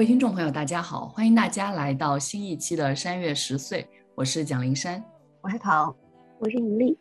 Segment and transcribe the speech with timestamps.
[0.00, 5.04] 位听众朋友，大家好，欢迎大家来到新一期的山月十岁，我是蒋灵山，
[5.42, 5.94] 我是唐，
[6.38, 6.96] 我是尹丽。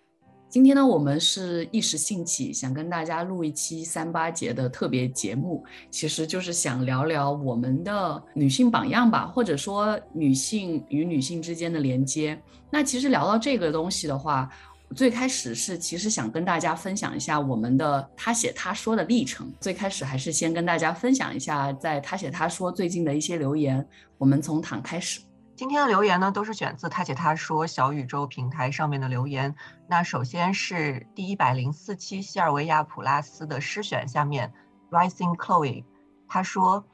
[0.50, 12.38] 今天呢，我们是一时兴起，想跟大家录一期三八节的特别节目，其实就是想聊聊我们的女性榜样吧，或者说女性与女性之间的连接。
[12.70, 14.50] 那其实聊到这个东西的话，
[14.96, 19.54] 最开始是其实想跟大家分享一下我们的他写他说的历程。
[19.60, 23.88] 最开始还是先跟大家分享一下，在他写他说最近的一些留言。
[24.18, 25.22] 我们从躺开始。
[25.56, 29.54] 今天的留言呢，都是选自他写他说小宇宙平台上面的留言。
[29.88, 34.52] 那首先是第一百零四期西尔维亚普拉斯的诗选下面
[34.90, 35.84] ，Rising Chloe，
[36.28, 36.86] 他说，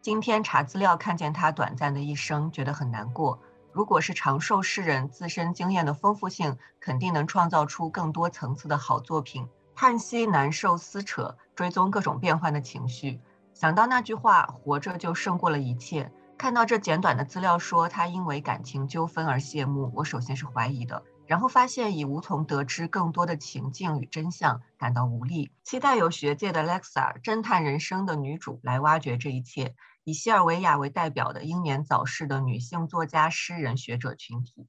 [0.00, 3.38] 今天查资料看见他短暂的一生，觉得很难过。
[3.76, 9.46] 如果是长寿诗人，自身经验的丰富性，肯定能创造出更多层次的好作品。
[9.74, 13.20] 叹息、难受、撕扯，追踪各种变幻的情绪。
[13.52, 16.10] 想到那句话，活着就胜过了一切。
[16.38, 25.52] 看到这简短的资料说他因为感情纠纷而谢幕，我首先是怀疑的，然后发现已无从得知更多的情境与真相，感到无力。
[25.62, 29.74] 期待有学界的 Lexa 侦探人生的女主来挖掘这一切。
[30.06, 34.68] 以西尔维亚为代表的英年早逝的女性作家、诗人、学者群体，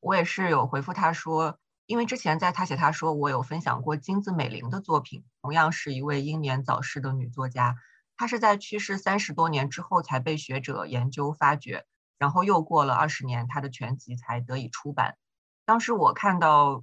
[0.00, 7.76] 我也是有回复他说，因为之前在他写他说我有分享过金子美玲的作品，同样是一位英年早逝的女作家。
[8.16, 11.84] 她是在去世三十多年之后才被学者研究发掘，
[12.16, 15.18] 然后又过了二十年，她的全集才得以出版。
[15.66, 16.82] 当时我看到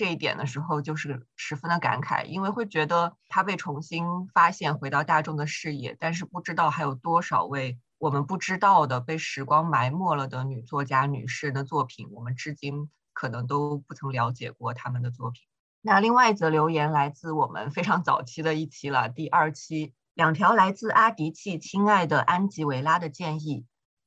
[0.00, 15.42] 这一点的时候，就是十分的感慨，因为会觉得他被重新发现，回到大众的视野，但是不知道还有多少位我们不知道的被时光埋没了的女作家、女士的作品，我们至今可能都不曾了解过他们的作品。
[15.82, 19.92] 那另外一则留言来自我们非常早期的一期了，第二期。
[20.14, 23.66] 两条来自阿迪契亲爱的安吉维拉的建议。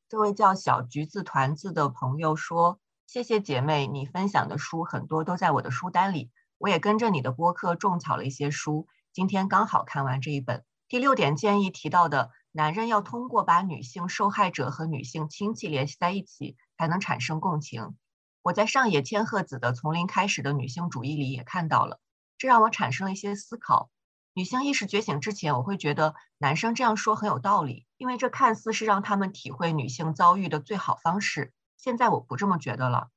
[0.09, 2.79] 这位叫小橘子团子的朋友说
[3.13, 10.65] ：“谢谢姐妹，你分享的书很多都在我的书单里，我也跟着你的播客种草了一些书，今天刚好看完这一本。
[10.87, 17.95] 第六点建议提到的，男人要通过把女性受害者和女性亲戚联系在一起，才能产生共情。
[18.41, 21.99] 我在上野千鹤子的《从零开始的女性主义》里也看到了，
[22.39, 23.91] 这让我产生了一些思考。”
[24.33, 31.53] 女性意识觉醒之前，我会觉得男生这样说很有道理，因为这看似是让他们体会女性遭遇的最好方式。
[31.83, 33.09] 现在我不这么觉得了。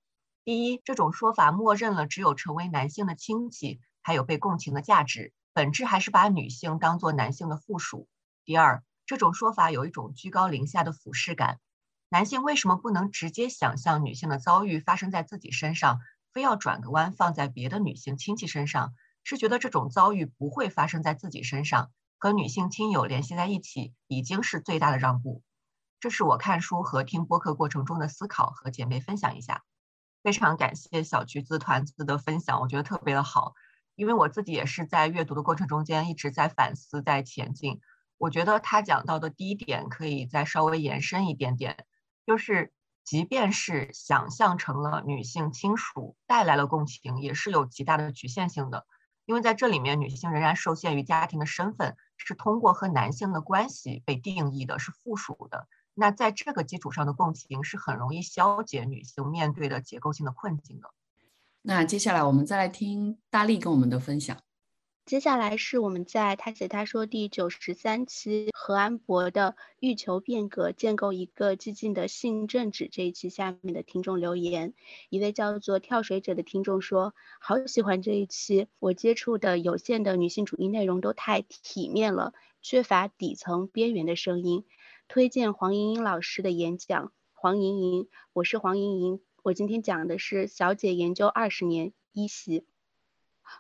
[0.43, 8.09] 第一，这种说法默认了只有成为男性的亲戚才有被共情的价值，本质还是把女性当作男性的附属。
[8.45, 11.61] 第二，这种说法有一种居高临下的俯视感。
[12.09, 16.01] 男性为什么不能直接想象女性的遭遇发生在自己身上，
[16.33, 18.95] 非要转个弯放在别的女性亲戚身上？
[19.23, 25.45] 是觉得这种遭遇不会发生在自己身上，和女性亲友联系在一起已经是最大的让步。
[26.07, 29.65] 这是我看书和听播客过程中的思考，和姐妹分享一下。
[30.23, 33.55] 非常感谢小橘子团子的分享，我觉得特别的好，
[33.97, 37.81] 因为我自己也是在阅读的过程中间一直在反思，在前进。
[38.19, 41.85] 我觉得他讲到的第一点可以再稍微延伸一点点，
[42.25, 42.73] 就是
[43.03, 48.87] 即便是想象成了女性亲属带来了共情，也是有极大的局限性的。
[49.25, 55.67] 因为在这里面，女性仍然受限于家庭的身份，是通过和男性的关系被定义的，是附属的。
[55.99, 60.91] 那在这个基础上的共情，是很容易消解女性面对的结构性的困境的。
[61.63, 64.37] 那接下来我们再来听大力跟我们的分享。
[65.07, 74.75] 接下来是我们在他写他说第九十三期何安博的欲求变革，建构一个激进的性政治这一期下面的听众留言，
[75.09, 84.65] 一位叫做跳水者的听众说：“好喜欢这一期，我接触的有限的女性主义内容都太体面了，缺乏底层边缘的声音。
[85.09, 87.13] 推荐黄莹莹老师的演讲。
[87.33, 92.67] 黄莹莹，我是黄莹莹，我今天讲的是小姐研究二十年一席。”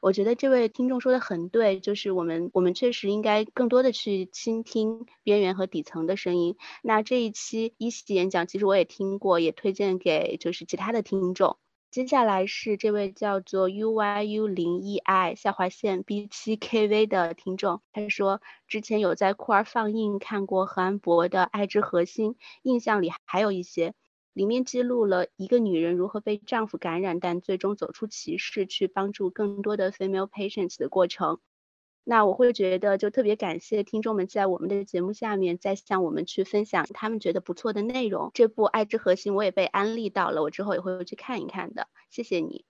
[0.02, 6.56] 我觉得这位听众说的很对，就是我们我们确实应该更多的去倾听边缘和底层的声音。
[6.82, 11.56] 那这一期一席演讲，其实我也听过，也推荐给就是其他的听众。
[11.90, 23.94] 接下来是这位叫做 U Y U 零 E I 下划线 B 七 K V 的听众，他说之前有在酷儿放映看过何安博的《爱之核心》，印象里还有一些。
[24.34, 31.40] 里面记录了一个女人如何被丈夫感染，但最终走出歧视，去帮助更多的 female patients 的过程。
[32.08, 38.30] 那我会觉得就特别感谢听众们在我们的节目下面再向我们去分享他们觉得不错的内容。
[38.32, 41.88] 这部《爱之核心》我也被安利到了，我之后也会去看一看的。
[42.08, 42.64] 谢谢你。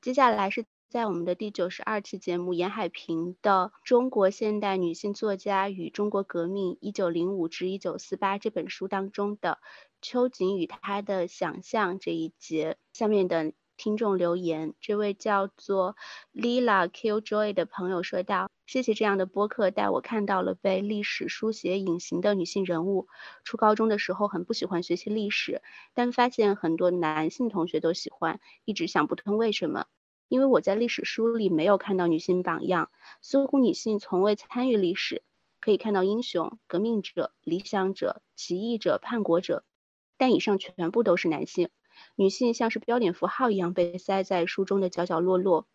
[0.00, 9.58] 接下来是在我们的第九十二期节目，严海平的《中国现代女性作家与中国革命（一九零五至一九四八）》这本书当中的
[10.00, 13.52] 秋瑾与她的想象这一节下面的。
[13.76, 15.96] 听众留言，这位叫做
[16.32, 23.06] Lila Killjoy 的朋友说道：“谢谢这样的播客带我看到了被历史书写隐形的女性人物。
[23.44, 25.62] 初高中的时候很不喜欢学习历史，
[25.94, 29.86] 但发现很多男性同学都喜欢，一直想不通为什么。
[30.28, 32.90] 因为我在历史书里没有看到女性榜样，
[33.20, 35.22] 似乎女性从未参与历史。
[35.60, 39.64] 可以看到英雄、革命者、理想者、起义者、叛国者，
[40.16, 41.68] 但以上全部都是男性。”
[42.14, 45.66] 女性像是标点符号一样被塞在书中的角角落落。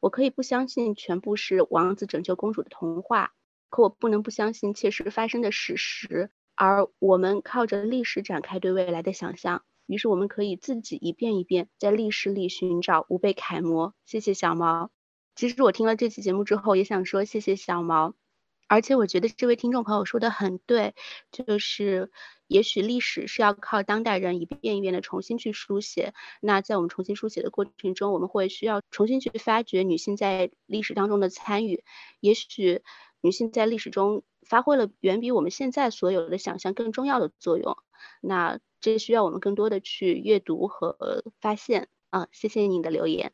[0.00, 3.32] 我可以不相信全部是王子拯救公主的童话，
[3.70, 6.30] 可我不能不相信切实发生的史实。
[6.54, 13.92] 而我们靠着历史展开对未来的想象，于是我们可以自己一遍一遍在历史里寻找吾辈楷模。
[14.04, 14.90] 谢谢小毛。
[15.34, 18.14] 其实我听了这期节目之后，也想说谢谢小毛。
[18.68, 20.94] 而且我觉得这位听众朋友说的很对，
[21.30, 22.10] 就是
[22.46, 26.14] 也许历史是要靠当代人一遍一遍的重新去书写。
[26.40, 31.84] 那在我们重新书写的过程中，我们会需要重新去发掘女性在历史当中的参与。
[32.20, 32.82] 也许
[33.20, 37.76] 女性在历史中发挥了远比我们现在所有的想象更重要的作用。
[38.20, 41.88] 那这需要我们更多的去阅读和发现。
[42.10, 43.32] 啊，谢谢你的留言。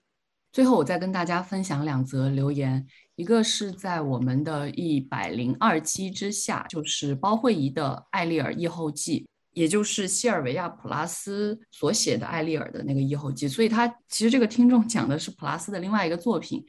[0.53, 2.87] 最后，我再跟大家分享两则留言。
[3.21, 9.21] 一个是在我们的一百零二期之下，就是包慧仪的《艾丽尔异后记》，
[9.53, 13.47] 也就是西尔维亚·普拉斯所写的艾丽尔的那个异后记。
[13.47, 16.65] 所以，他其实这个听众讲的是普拉斯的另外一个作品。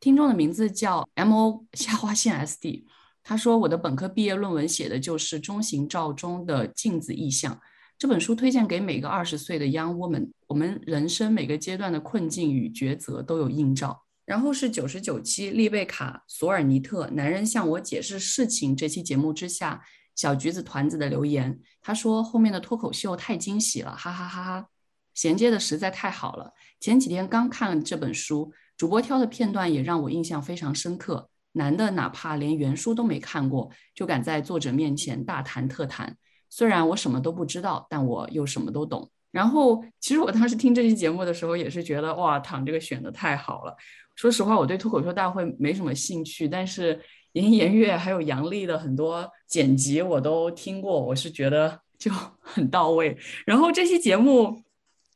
[0.00, 2.84] 听众的名字叫 M O 下划线 S D。
[3.22, 7.56] 他说：“我的本科毕业论文写的就是中型照中的镜子意象。
[7.96, 19.82] 这本书推荐给每个二十岁的 young woman，我们人生每个阶段的困境与抉择都有映照。”然后是九十九期丽贝卡索尔尼特男人向我解释事情这期节目之下，
[20.14, 24.68] 小橘子团子的留言，他说后面的脱口秀太惊喜了，哈哈哈哈，
[25.14, 26.52] 衔接的实在太好了。
[26.78, 31.28] 前几天刚看了这本书，主播挑的片段也让我印象非常深刻。
[31.52, 36.16] 男的哪怕连原书都没看过，就敢在作者面前大谈特谈。
[36.48, 39.10] 虽然我什么都不知道，但我又什么都懂。
[39.32, 43.74] 然后其实我当时听这期节目的时候，也是觉得哇，躺这个选的太好了。
[44.14, 47.00] 说实话，我对脱口秀大会没什么兴趣，但是
[47.32, 53.16] 言言月还有杨笠的很多剪辑我都听过，我是觉得就很到位。
[53.46, 54.62] 然后这期节目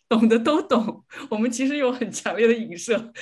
[0.08, 3.12] 懂的都懂，我们其实有很强烈的影射。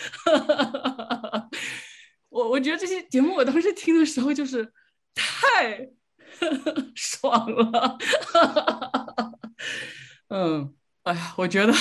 [2.29, 4.73] 我我觉得这期节目我当时听的时候就是
[5.15, 5.89] 太
[6.95, 7.99] 爽了。
[10.29, 10.74] 嗯，
[11.37, 11.73] 我觉得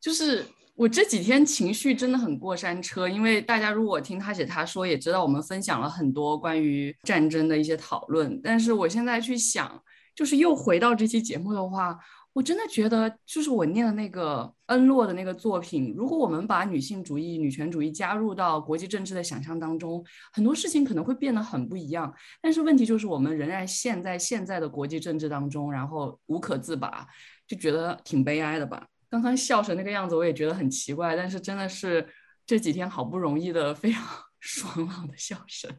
[0.00, 0.44] 就是。
[0.74, 8.40] 我这几天情绪真的很过山车，因为大家如果听他写他说，也知道我们分享了很多关于战争的一些讨论。
[8.42, 9.80] 但是我现在去想，
[10.14, 11.96] 就是又回到这期节目的话，
[12.32, 22.12] 我真的觉得，就是我念的那个恩洛的那个作品，如果我们把女性主义、女权主义加入到国际政治的想象当中，很多事情可能会变得很不一样。
[22.40, 27.06] 但是问题就是，我们仍然陷在现在的国际政治当中，然后无可自拔，
[27.52, 28.86] 就觉得挺悲哀的吧。
[29.10, 31.14] 刚刚笑成那个样子，我也觉得很奇怪。
[31.14, 32.08] 但是真的是
[32.46, 34.02] 这几天好不容易的非常
[34.40, 35.70] 爽朗的笑声。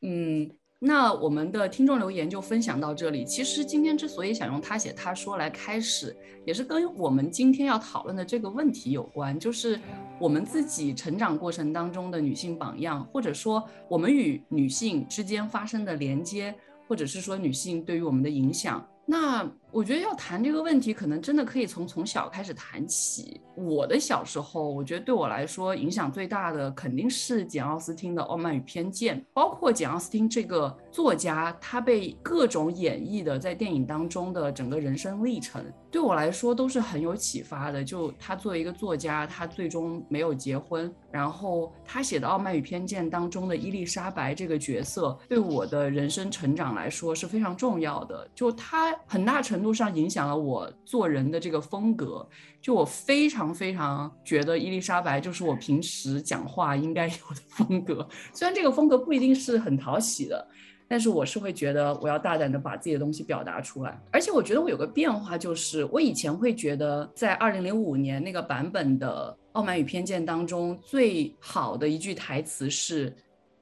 [0.00, 3.26] 嗯，那我们的听众留言就分享到这里。
[3.26, 9.78] 其实今天之所以想用他写他说来开始，也是跟我们今天要讨论的这个问题有关，就是
[10.18, 16.54] 我们自己成长过程当中的女性榜样，或者说我们与女性之间发生的连接，
[16.88, 18.82] 或者是说女性对于我们的影响。
[19.06, 23.40] 那我觉得要谈这个问题，可能真的可以从从小开始谈起。
[23.54, 37.84] 我的小时候，我觉得对我来说影响最大的肯定是简奥斯汀的《傲慢与偏见》，包括简奥斯汀这个作家，他被各种演绎的在电影当中的整个人生历程，对我来说都是很有启发的。
[37.84, 48.26] 就他作为一个作家，他最终没有结婚，然后他写的《傲慢与偏见》当中的伊丽莎白这个角色，对我的人生成长来说是非常重要的。
[48.34, 52.26] 就他很大程程度上影响了我做人的这个风格。
[52.62, 60.46] 就我非常非常觉得伊丽莎白就是我平时讲话应该有的风格，虽然这个风格不一定是很讨喜的，
[60.88, 64.00] 但是我是会觉得我要大胆的把自己的东西表达出来。
[64.10, 73.14] 而且我觉得我有个变化，就是我以前会觉得在二零零五年那个版本的《傲慢与偏见》当中最好的一句台词是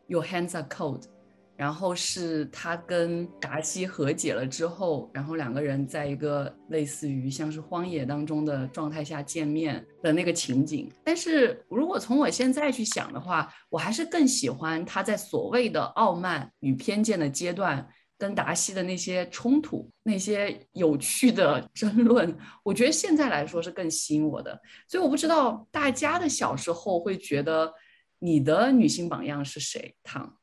[0.06, 1.02] “Your hands are cold”，
[1.58, 10.88] 然后是他跟达西和解了之后，然后两个人在一个类似于像是荒野当中的状态下见面的那个情景。
[11.02, 17.84] 但是如果从我现在去想的话，我还是更喜欢他在所谓的傲慢与偏见的阶段
[18.16, 22.38] 跟达西的那些冲突、那些有趣的争论。
[22.62, 24.56] 我觉得现在来说是更吸引我的。
[24.86, 27.74] 所以我不知道大家的小时候会觉得
[28.20, 29.96] 你的女性榜样是谁？
[30.04, 30.37] 唐。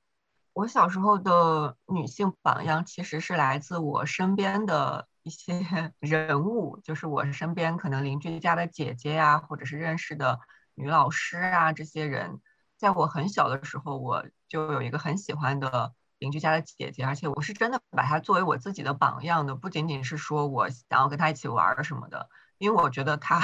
[0.55, 5.53] 我小时候的女性榜样其实是来自我身边的一些
[5.99, 10.39] 人物，就是我身边可能邻居家的姐姐呀，或者是认识的
[10.73, 12.39] 女老师啊，这些人，
[12.77, 23.41] 在我很小的时候，我就有一个很喜欢的邻居家的姐姐，而且我是真的把她作为我自己的榜样的，不仅仅是说我想要跟她一起玩什么的，因为我觉得她，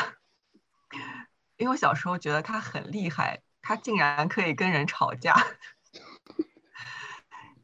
[1.58, 5.36] 因为我小时候觉得她很厉害，她竟然可以跟人吵架。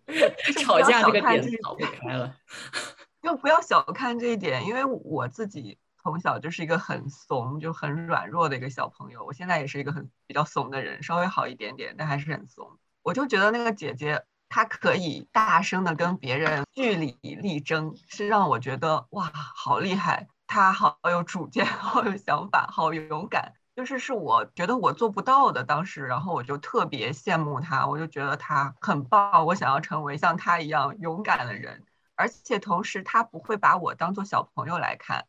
[0.63, 2.35] 吵架这个点吵不开了，
[3.21, 9.25] 就不要小看这一点，因为我自己从小就是一个很怂、就很软弱的一个小朋友。
[9.25, 12.79] 我现在也是一个很比较怂的人，稍微好一点点，但还是很怂。
[13.03, 20.27] 我就觉得那个姐姐她可以大声的跟别人据理力争，是让我觉得哇，好厉害！
[20.45, 23.53] 她好有主见， 好有想法，好勇敢。
[23.77, 35.27] 就是是我觉得我做不到的，当时，然后我就特别羡慕他，我就觉得他很棒，我想要成为像他一样勇敢的人，而且同时他不会把我当做小朋友来看。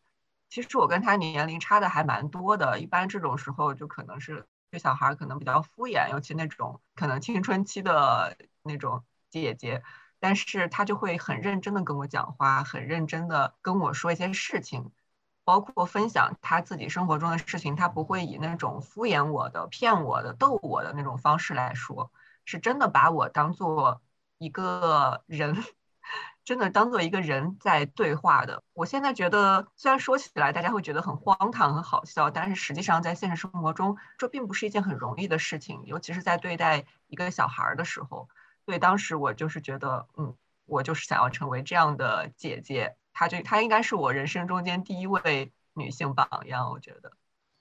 [0.48, 9.82] 其实我跟他年龄差的还蛮多的，一般这种时候就可能是对小孩可能比较敷衍，尤其那种可能青春期的那种姐姐，
[10.20, 14.90] 但是他就会很认真的跟我讲话，很认真的跟我说一些事情。
[15.48, 22.12] 包括分享他自己生活中的事情，他不会以那种敷衍我的、骗我的、逗我的那种方式来说，
[22.44, 24.02] 是真的把我当做
[24.36, 25.64] 一个人，
[26.44, 28.62] 真的当做一个人在对话的。
[28.74, 38.28] 我现在觉得，虽然说起来大家会觉得很荒唐、很好笑，但是实际上在现实生活中，这并不是一件很容易的事情，尤其是在对待一个小孩的时候。
[38.66, 40.36] 所以当时我就是觉得，嗯，
[40.66, 42.97] 我就是想要成为这样的姐姐。
[43.18, 47.10] 她就她应该是我人生中间第一位女性榜样，我觉得。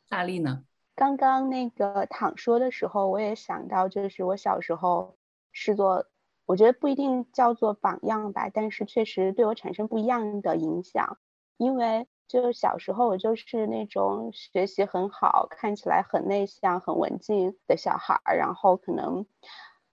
[0.07, 0.63] 大力呢？
[0.93, 5.17] 刚刚那个躺说的时候，我也想到，就是我小时候
[5.51, 6.05] 是做，
[6.45, 11.17] 我觉得不一定叫做榜样吧，但是确实对我产生不一样的影响。
[11.57, 19.25] 因为就是小时候我就是那种学习很好，看起来很内向、很文静的小孩儿，然后可能。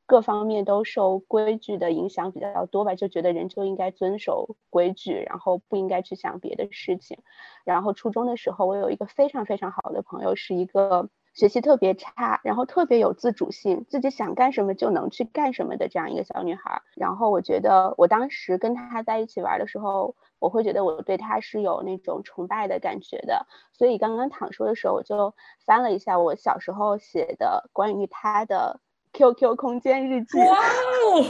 [0.07, 7.19] 各方面都受规矩的影响比较多吧，就觉得人就应该遵守规矩，然后不应该去想别的事情。
[7.65, 16.83] 然后初中的时候，我有一个非常非常好的朋友，是一个学习特别差，然后特别有自主性，自己想干什么就能去干什么的这样一个小女孩。
[16.97, 23.47] 然后我觉得我当时跟她在一起玩的时候，我会觉得我对她是有那种崇拜的感觉的。
[23.73, 25.35] 所以刚刚躺说的时候，我就
[25.65, 28.81] 翻了一下我小时候写的关于她的。
[29.15, 31.23] QQ 空间日记，哇哦，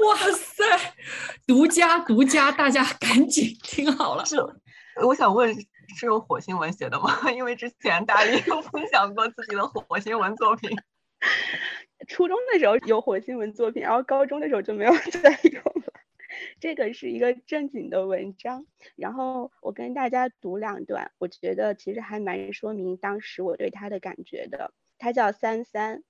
[0.00, 0.64] 哇塞，
[1.46, 4.26] 独家独家，大家赶紧听好了。
[4.26, 4.36] 是，
[5.04, 5.54] 我想问，
[5.96, 7.30] 是用火星文写的吗？
[7.30, 10.76] 因为之前大家也有分享过自己的火星文作品。
[12.08, 14.92] 初中的时候有火星文作品，然后高中的时候就没有
[15.22, 15.92] 再用了。
[16.60, 24.72] 这个是一个正经的文章，然后我跟大家读两段，我觉得其实还蛮说明当时我对他的感觉的。
[24.98, 26.02] 他叫三三。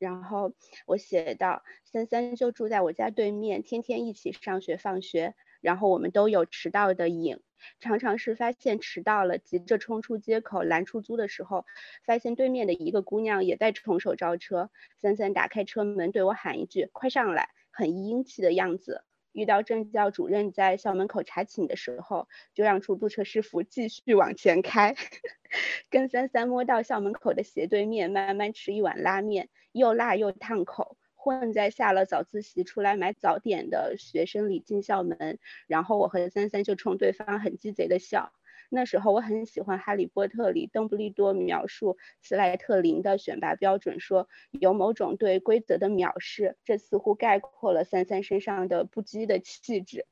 [0.00, 0.54] 然后
[0.86, 7.38] 我写到，三三就住在我家对面，天天一起上学放学，然后我们都有迟到的瘾，
[7.80, 11.66] 常常是发现迟到了，急着冲出街口拦出租的时候，
[12.04, 19.04] 发现对面的一个姑娘也在冲手招车，三三打开车门对我喊一句：“快上来！”很英气的样子。
[19.32, 24.94] 遇到政教主任在校门口查寝的时候，就让出租车师傅继续往前开，
[25.90, 30.96] 跟三三摸到校门口的斜对面，慢慢吃一碗拉面，又辣又烫口。
[31.22, 38.32] 混在下了早自习出来买早点的学生里进校门，然后我和三三就冲对方很鸡贼的笑。
[38.70, 50.06] 那时候我很喜欢《哈利波特》里邓布利多描述斯莱特林的选拔标准，说有某种对规则的藐视，这似乎概括了三三身上的不羁的气质。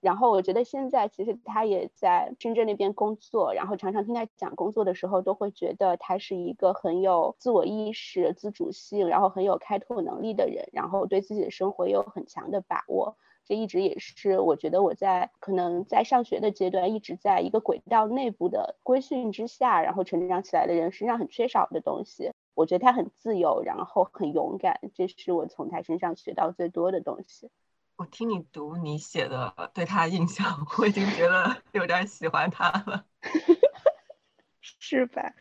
[0.00, 13.16] 然后我觉得现在其实他也在深圳那边工作，然后常常听他讲工作的时候，都会觉得他是一个很有自我意识、自主性，然后很有开拓能力的人，然后对自己的生活也有很强的把握。
[13.46, 22.32] 这一直也是我觉得我在可能在上学的阶段，一直在一个轨道内部的规训之下，然后成长起来的人身上很缺少的东西。
[22.54, 27.50] 我觉得他很自由，然后很勇敢，这是我从他身上学到最多的东西。
[27.96, 33.04] 我听你读你写的对他印象，我已经觉得有点喜欢他了，
[34.60, 35.34] 是吧？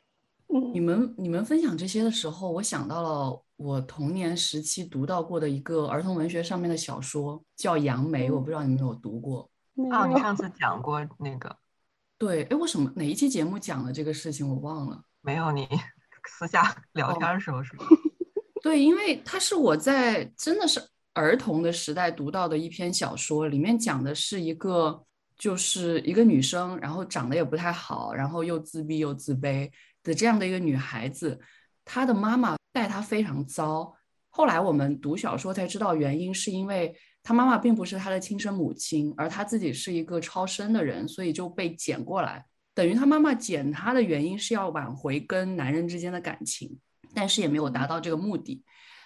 [0.53, 9.49] 嗯，你们你们分享这些的时候，我想到了我童年时期读到过的一个儿童文学上面的小说，叫《杨梅》，我不知道你们有读过。
[9.91, 11.57] 啊，你上次 讲过那个。
[12.19, 15.01] 对，哎，为什么哪一期节目讲了这个事情我忘了？
[15.21, 15.67] 没有，你
[16.29, 17.85] 私下聊天的时候是吗？
[18.61, 20.79] 对，因为它是我在真的是
[21.13, 25.03] 儿童的时代读到的一篇小说，里面讲的是一个
[25.35, 29.69] 就是一个女生，然后长得也不太好，然后又自闭又自卑
[30.03, 31.39] 的这样的一个女孩子，
[31.85, 33.95] 她的妈妈待她非常糟。
[34.29, 36.95] 后来我们读小说才知道，原因是因为。
[37.25, 42.45] 她妈妈并不是她的亲生母亲，而她自己是一个超生的人，所以就被捡过来。
[42.73, 46.77] 等于他妈妈捡他的原因是要挽回跟男人之间的感情，
[47.13, 48.61] 但是也没有达到这个目的。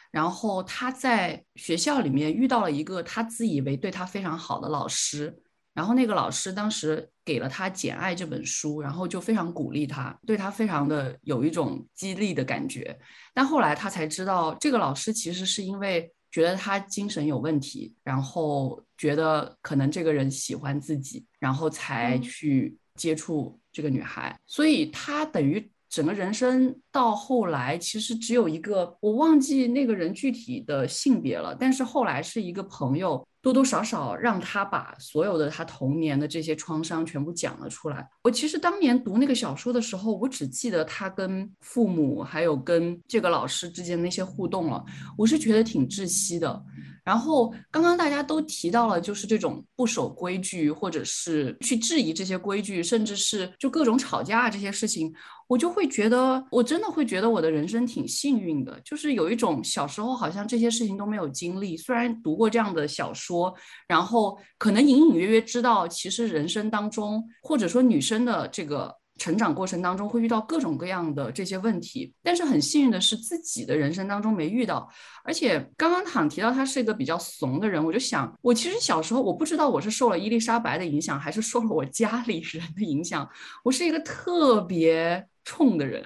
[0.09, 5.37] 然后他在学校里面遇到了一个他自以为对他非常好的老师，
[5.77, 12.97] 然后那个老师当时给了他《简爱》这本书，然后就非常鼓励他，对他非常的有一种激励的感觉。
[13.31, 16.11] 但后来他才知道，这个老师其实是因为。
[16.29, 33.27] 觉得他精神有问题，然后觉得可能这个人喜欢自己，然后才去接触这个女孩，所以他等于整个人生到后来其实只有一个，我忘记那个人具体的性别了，但是后来是一个朋友。
[33.39, 38.05] 多多少少让他把所有的他童年的这些创伤全部讲了出来。
[38.21, 44.83] 我其实当年读那个小说的时候，我只记得他跟父母还有跟这个老师之间那些互动了，
[45.17, 46.61] 我是觉得挺窒息的。
[47.07, 55.13] 然后刚刚大家都提到了，就是这种不守规矩，或者是去质疑这些规矩，甚至是就各种吵架这些事情，
[55.47, 63.55] 我就会觉得，我真的会觉得我的人生挺幸运的，就是有一种小时候好像这些事情都没有经历，虽然读过这样的小说，
[63.87, 68.93] 然后可能隐隐约约知道，其实人生当中，或者说女生的这个。
[69.17, 74.89] 成长过程当中会遇到各种各样的这些问题，但是很幸运的是自己的人生当中没遇到。
[75.23, 83.27] 而且刚刚躺提到他是一个比较怂的人，我就想，我其实小时候我不知道我是受了伊丽莎白的影响，还是受了我家里人的影响。
[83.63, 86.05] 我是一个特别冲的人，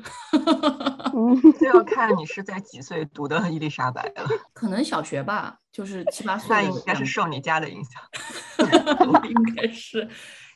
[1.60, 4.28] 这要看你是在几岁读的伊丽莎白了。
[4.54, 6.50] 可能小学吧，就是七八岁。
[6.50, 8.02] 那应该是受你家的影响，
[9.30, 10.08] 应该是。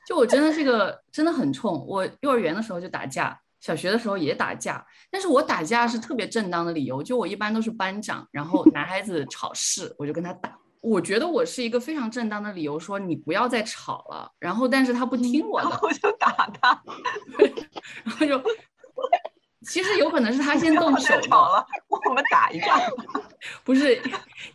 [0.06, 16.82] 就我真的是个真的很冲，我幼儿园的时候就打架，小学的时候也打架，但是我打架是特别正当的理由，就我一般都是班长，然后男孩子吵事，我就跟他打，我觉得我是一个非常正当的理由，说你不要再吵了，然后但是他不听我的，我就打他，
[18.06, 18.42] 然后就。
[19.68, 22.80] 其实有可能是他先动手 了，我们打一架。
[23.64, 24.02] 不是，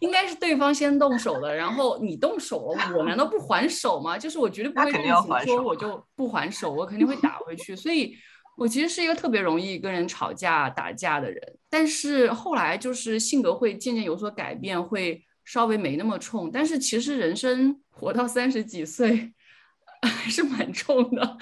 [0.01, 4.17] 应该是对方先动手的，然后你动手了，我难道不还手吗？
[4.19, 7.77] 就是我绝对不会动手说我就不还手，我肯定会打回去。
[7.77, 8.17] 所以，
[8.57, 11.41] 我其实是一个特别容易跟人吵架打架的人。
[11.69, 16.51] 但是后来就是性格会渐渐有所改变，会稍微没那么冲。
[16.51, 19.33] 但是其实人生活到三十几岁，
[20.03, 21.37] 还是蛮冲的。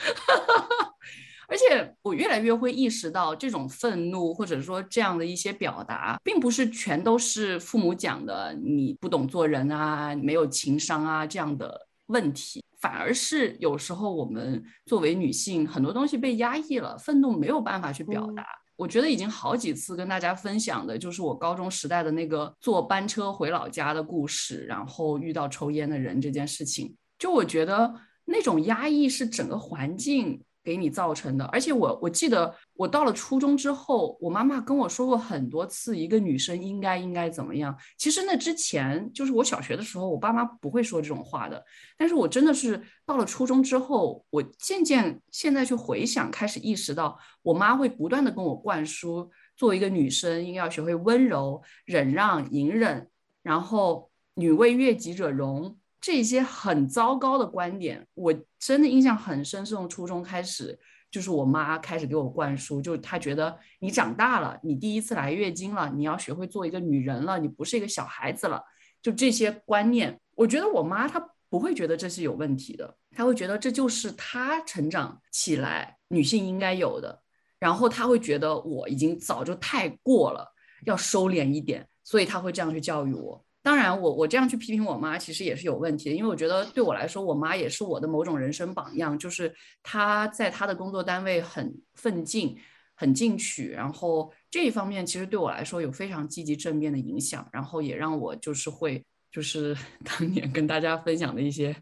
[1.51, 18.45] 而且我越来越会意识到，这种愤怒或者说这样的一些表达，并不是全都是父母讲的你不懂做人啊、没有情商啊这样的问题，反而是有时候我们作为女性，很多东西被压抑了，愤怒没有办法去表达。
[18.77, 27.93] 我觉得已经好几次跟大家分享的就是我高中时代的那个坐班车回老家的故事，然后遇到抽烟的人这件事情，就我觉得
[28.27, 30.43] 那种压抑是整个环境。
[30.69, 37.75] 给你造成的，而且我我记得我到了初中之后，我妈妈跟我说过很多次，一个女生应该应该怎么样。
[37.97, 41.65] 其实那之前就是我小学的时候，我爸妈不会说这种话的。
[41.97, 53.09] 但是我真的是到了初中之后，我渐渐现在去回想，开始意识到，我妈会不断的跟我灌输，作为一个女生应该要学会温柔、忍让、隐忍，
[53.43, 55.79] 然后女为悦己者容。
[56.01, 59.67] 这些很糟糕的观点，我真的印象很深。
[59.67, 60.79] 是从初中开始，
[61.11, 68.63] 就是我妈开始给我灌输，就她觉得你长大了，你第一次来月经了，你要学会做一个女人了，你不是一个小孩子了。
[69.03, 77.23] 就这些观念，我觉得我妈她不会觉得这是有问题的，她会觉得这就是她成长起来女性应该有的。
[77.59, 80.47] 然后她会觉得我已经早就太过了，
[80.85, 83.45] 要收敛一点，所以她会这样去教育我。
[83.62, 92.57] 当然，我我这样去批评我妈，其实也是有问题的，因为我觉得对我来说，我妈也是我的某种人生榜样，就是她在她的工作单位很奋进，
[92.94, 101.77] 很进取，然后这一方面其实对我来说有非常积极正面的影响，然后也让我就是会就是 当年跟大家分享的一些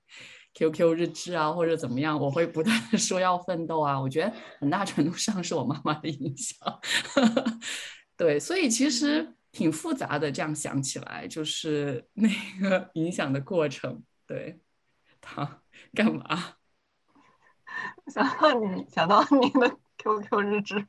[0.55, 6.81] QQ 日志啊或者怎么样，我会不断的说要奋斗啊，我觉得很大程度上是我妈妈的影响，
[8.17, 12.29] 对，所以其实挺复杂的，这样想起来就是 那
[12.61, 14.61] 个影响的过程，对，
[15.19, 15.63] 他
[15.95, 16.57] 干嘛？
[18.13, 20.87] 想到你，想到你的 QQ 日志，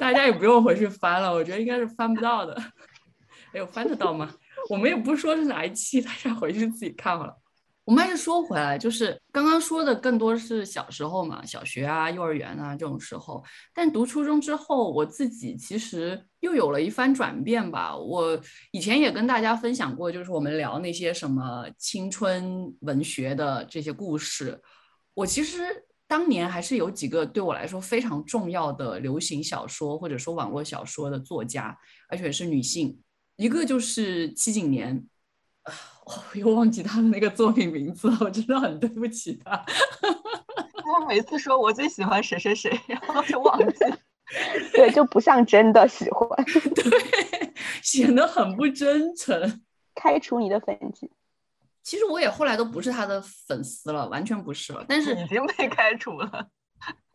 [0.00, 2.60] 大家也不用回去翻了，我觉得应该是翻不到的。
[3.54, 4.34] 哎呦，翻得到吗？
[4.68, 7.38] 我们也不说是哪一期，大家回去自己看好了。
[7.88, 13.42] 我们还是说回来，就是刚刚说的更多是小时候嘛，小学啊、幼儿园啊这种时候。
[13.72, 17.96] 但读初中之后，我自己其实又有了一番转变吧。
[17.96, 18.38] 我
[18.72, 24.60] 以前也跟大家分享过，就是我们聊那些什么青春文学的这些故事。
[25.14, 25.62] 我其实
[26.06, 31.74] 当年还是有几个对我来说非常重要的流行小说或者说网络小说的作家，
[32.10, 33.00] 而且是女性。
[33.36, 35.06] 一个就是七景年。
[36.08, 39.64] 我又忘记他的那个作品名字了，我真的很对不起他。
[41.00, 43.84] 我每次说我最喜欢谁谁谁，然后就忘记，
[44.72, 46.28] 对，就不像真的喜欢，
[46.74, 49.62] 对，显得很不真诚。
[49.94, 51.10] 开除你的粉丝。
[51.82, 54.84] 其实我也后来都不是他的粉丝了，完全不是了。
[54.88, 56.48] 但是已经被开除了。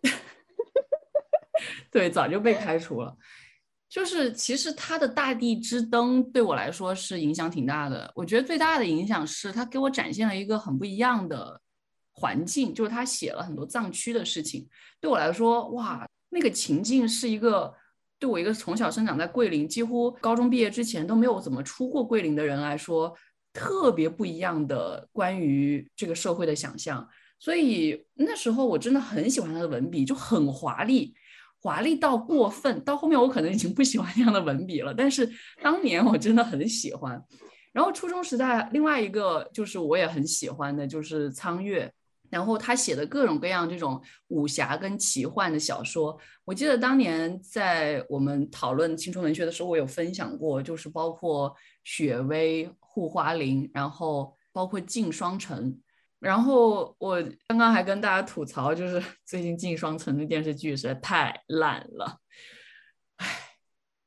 [1.92, 3.16] 对，早就被开除了。
[3.94, 8.12] 就是其实他的大地之灯对我来说是影响挺大的。
[8.16, 11.62] 我觉得最大的影响是他给我展现了一个很不一样的
[12.12, 14.68] 环境，就是他写了很多藏区的事情。
[15.00, 17.72] 对我来说，哇，那个情境是一个
[18.18, 23.16] 对我一个从小生长在桂林，几乎高中毕业之前都没有怎么出过桂林的人来说，
[23.54, 27.08] 特别不一样的关于这个社会的想象。
[27.38, 31.14] 所以那时候我真的很喜欢他的文笔，就很华丽。
[31.64, 34.94] 华丽到过分，到后面我可能已经不喜欢那样的文笔了。
[34.94, 35.28] 但是
[35.62, 37.24] 当年我真的很喜欢。
[37.72, 41.90] 然后初中时代，另外一个就是我也很喜欢的，就是苍月。
[42.30, 55.80] 然后他写的各种各样这种武侠跟奇幻的小说，我记得当年在我们讨论青春文学的时候，我有分享过，就是包括雪薇、护花林，然后包括镜双城。
[56.24, 62.18] 然后我刚刚还跟大家吐槽，就是 最近《镜双城》的电视剧实在太烂了，
[63.18, 63.28] 唉，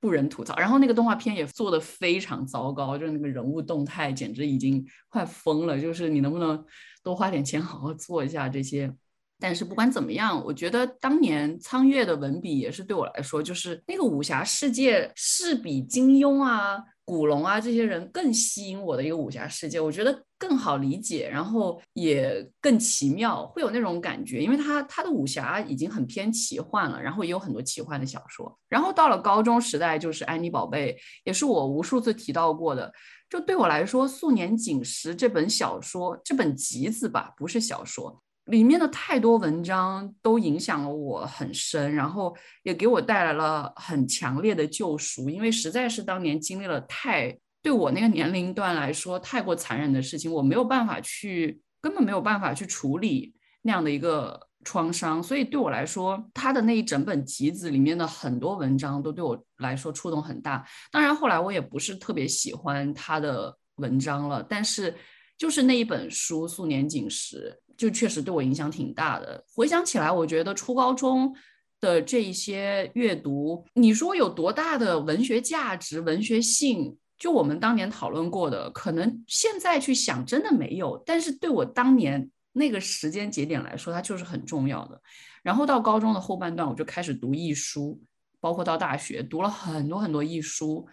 [0.00, 0.56] 不忍吐槽。
[0.56, 5.78] 然后那个动画片也做的非常糟糕，就是那个人物动态简直已经快疯了。
[5.78, 6.64] 就是你能不能
[7.02, 8.90] 多花点钱好好做一下这些？
[9.38, 16.82] 但是不管怎么样，我觉得当年苍月的文笔也是对我来说，就是那个武侠世界是比金庸啊。
[17.06, 28.58] 古龙啊，这些人更吸引我的一个武侠世界，我觉得更好理解，然后也更奇妙，会有那种感觉，因为他他的武侠已经很偏奇幻了，然后也有很多奇幻的小说。
[28.68, 32.92] 然后到了高中时代，就是安妮宝贝，也是我无数次提到过的。
[33.30, 38.20] 就对我来说，《素年锦时》这本小说，这本集子吧，不是小说。
[38.46, 60.64] 里面的太多文章都影响了我很深，然后也给我带来了很强烈的救赎，因为实在是当年经历了太对我那个年龄段来说太过残忍的事情，我没有办法去，根本没有办法去处理那样的一个创伤，所以对我来说，他的那一整本集子里面的很多文章都对我来说触动很大。
[60.92, 64.94] 当然后来我也不是特别喜欢他的文章了，但是
[65.38, 67.56] 就是那一本书《素年锦时》。
[67.76, 69.44] 就确实对我影响挺大的。
[69.52, 71.36] 回想起来，我觉得初高中
[71.78, 76.96] 的这一些阅读，你说有多大的文学价值、文学性？
[77.18, 80.96] 就我们当年讨论过的，可能现在去想真的没有。
[81.04, 84.98] 但是对我当年那个时间节点来说，它就是很重要的。
[85.42, 88.00] 然后到高中的后半段，我就开始读艺书，
[88.40, 90.88] 包括到大学读了很多很多艺书。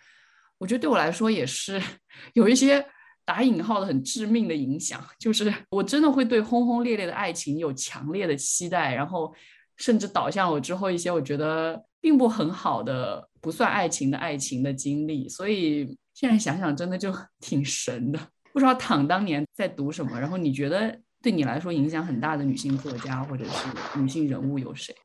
[0.57, 1.81] 我觉得对我来说也是
[2.35, 2.85] 有一些。
[3.25, 9.33] 打引号的很致命的影响，就是我真的会对轰轰烈烈的爱情有强烈的期待，然后
[9.77, 15.27] 甚至导向我之后一些我觉得并不很好的不算爱情的爱情的经历。
[15.29, 18.19] 所以现在想想，真的就 挺神的。
[18.51, 24.95] 不知道躺当年在读什么，然后你觉得对你来说影响很大的女性作家或者是女性人物有谁？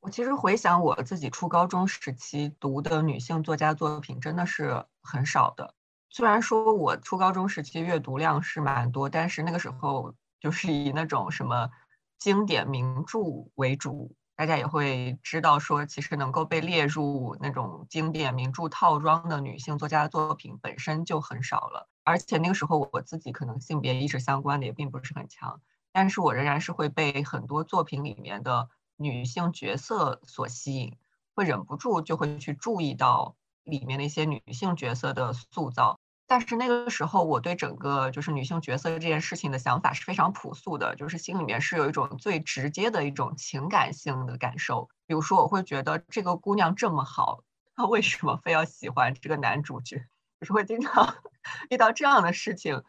[0.00, 5.74] 我其实回想我自己初高中时期读的女性作家作品，真的是很少的。
[6.10, 11.70] 虽然说我初高中时期阅读量是蛮多，但是那个时候就是以那种什么
[12.18, 13.18] 经典名著
[13.54, 14.14] 为主。
[14.34, 21.88] 大家也会知道说，其实能够被列入那种经典名著套装的女性作家的作品本身就很少了。
[22.04, 25.60] 而且那个时候我自己可能性别意识相关的也并不是很强，
[25.92, 30.96] 但是我仍然是会被很多作品里面的女性角色所吸引，
[31.34, 33.34] 会忍不住就会去注意到
[33.68, 35.98] 里面的一些女性角色的塑造。
[36.26, 44.88] 但是那个时候，我对整个就是女性角色这件事情的想法是非常朴素的，就是心里面是有一种最直接的一种情感性的感受。
[45.06, 50.04] 比如说，我会觉得这个姑娘这么好，她为什么非要喜欢这个男主角？
[50.38, 51.16] 就是会经常
[51.70, 52.84] 遇到这样的事情。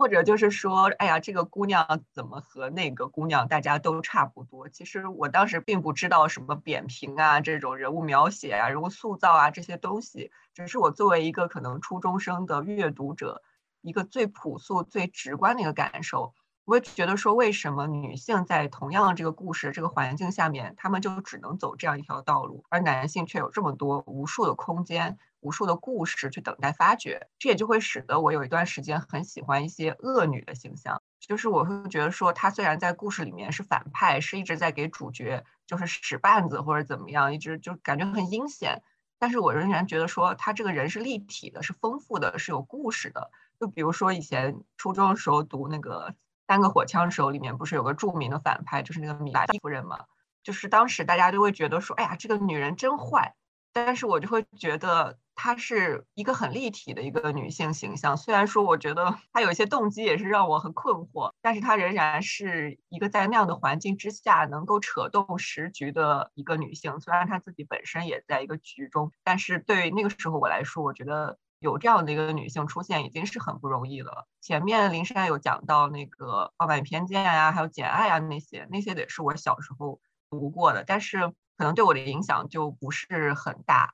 [0.00, 4.66] 或者就是说，哎呀，这个姑娘怎么和那个姑娘大家都差不多？
[4.70, 13.42] 其实我当时并不知道什么扁平啊，这种人物描写啊、人物塑造啊这些东西，只是我作为一个可能初中生的阅读者，
[13.82, 16.32] 一个最朴素、最直观的一个感受。
[16.70, 25.18] 我会觉得说，为什么女性在同样的这个故事、这个环境下面，她们就只能走这样一条道路，而男性却有这么多无数的空间？
[25.40, 31.02] 无数的故事去等待发掘，这也就会使得我有一段时间很喜欢一些恶女的形象。
[31.18, 38.80] 就是我会觉得说，她虽然在故事里面是反派，是一直在给主角就是使绊子或者怎么样，一直就感觉很阴险，
[39.18, 43.32] 但是我仍然觉得说，她这个人是立体的，是丰富的，是有故事的。
[43.58, 46.10] 就比如说以前初中的时候读那个
[46.50, 50.00] 《三个火枪手》里面，不是有个著名的反派，就是那个米蒂夫人嘛？
[50.42, 53.36] 就是当时大家都会觉得说，哎呀，这个女人真坏。
[53.72, 66.98] 但是我就会觉得她是一个很立体的一个女性形象，虽然说我觉得她有一些动机也是让我很困惑，但是她仍然是一个在那样的环境之下能够扯动时局的一个女性。
[66.98, 74.26] 虽然她自己本身也在一个局中，但是对于那个时候我来说，我觉得有这样的一个女性出现已经是很不容易了。
[74.40, 81.32] 前面林珊有讲到那个《傲慢与偏见》呀，还有《简爱》啊那些，那些也是我小时候读过的，但是。
[81.56, 83.92] 可能对我的影响就不是很大。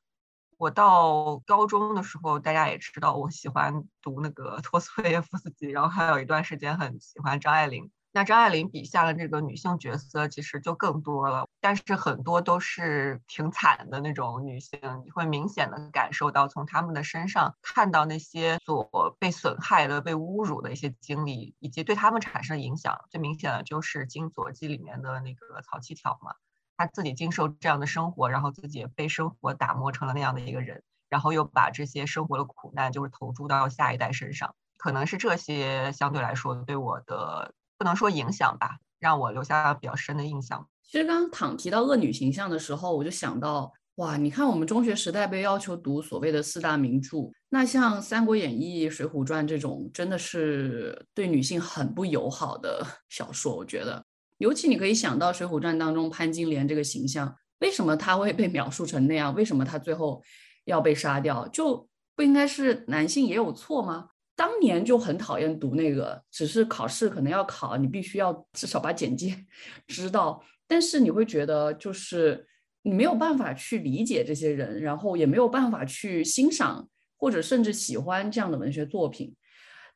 [0.56, 7.90] 我到高中的时候，大家也知道我喜欢读那个 托斯托耶夫斯基，然后还有一段时间很喜欢张爱玲。
[8.16, 22.98] 那张爱玲笔下的这个女性角色其实就更多了，但是很多都是挺惨的那种女性，你会明显的感受到从她们的身上看到那些所被损害的、被侮辱的一些经历，以及对她们产生的影响。
[23.10, 26.32] 最明显的就是《金锁记》里面的那个曹七条嘛。
[26.78, 40.66] 他自己经受这样的生活，然后自己也被生活打磨成了那样的一个人，然后又把这些生活的苦难就是投注到下一代身上，可能是这些相对来说对我的不能说影响吧，让我留下比较深的印象。
[40.82, 54.04] 其实刚刚躺提到恶女形象的时候，我就想到，哇，你看我们中学时代被要求读所谓的四大名著，那像《三国演义》《水浒传》这种，真的是对女性很不友好的 小说，我觉得。
[54.38, 59.34] 尤其你可以想到《水浒传》当中潘金莲这个形象，为什么她会被描述成那样？
[59.34, 60.22] 为什么她最后
[60.66, 61.48] 要被杀掉？
[61.48, 64.08] 就不应该是男性也有错吗？
[64.36, 69.46] 当年就很讨厌读那个，只是考试可能要考，你必须要至少把简介
[69.88, 70.44] 知道。
[70.68, 72.46] 但是你会觉得，就是
[72.82, 79.34] 你没有办法去理解这些人，然后也没有办法去欣赏或者甚至喜欢这样的文学作品。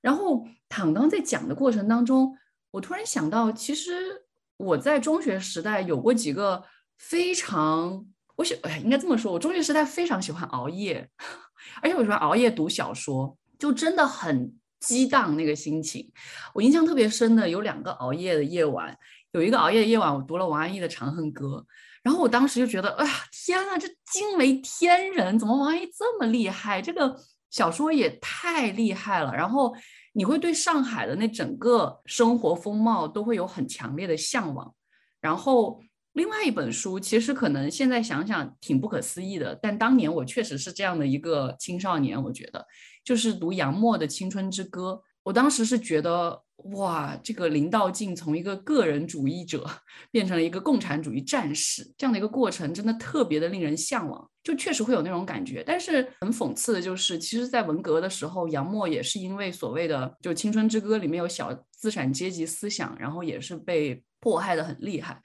[0.00, 2.36] 然后躺刚在讲的过程当中，
[2.72, 4.24] 我突然想到，其实。
[4.60, 6.62] 我在中学时代有过几个
[6.98, 11.08] 非常，我喜哎，应该这么说，我中学时代非常喜欢熬夜，
[11.80, 16.10] 而且我喜欢熬夜读小说，就真的很激荡那个心情。
[16.54, 18.96] 我印象特别深的有两个熬夜的夜晚，
[19.30, 21.64] 有一个熬夜的夜晚，我读了王安忆的《长恨歌》，
[22.02, 26.82] 然后我当时就觉得，哎呀，天呐，这惊为天人，怎么王安忆这么厉害？
[26.82, 27.14] 这个
[27.50, 29.76] 小说也太厉害了，然后。
[30.12, 34.74] 你会对上海的那整个生活风貌都会有很强烈的向往，
[35.20, 35.80] 然后
[36.20, 42.62] 另外一本书其实可能现在想想挺不可思议的，但当年我确实是这样的一个青少年，我觉得
[43.02, 46.42] 就是读杨沫的《青春之歌》，我当时是觉得。
[46.74, 49.66] 哇，这个林道静从一个个人主义者
[50.10, 55.64] 变成了一个共产主义战士，这样的一个过程真的特别的令人向往，就确实会有那种感觉。
[55.66, 65.18] 但是很讽刺的就是，其实，在文革的时候，杨沫也是因为所谓的就《青春之歌》里面有小资产阶级思想，然后也是被迫害的很厉害。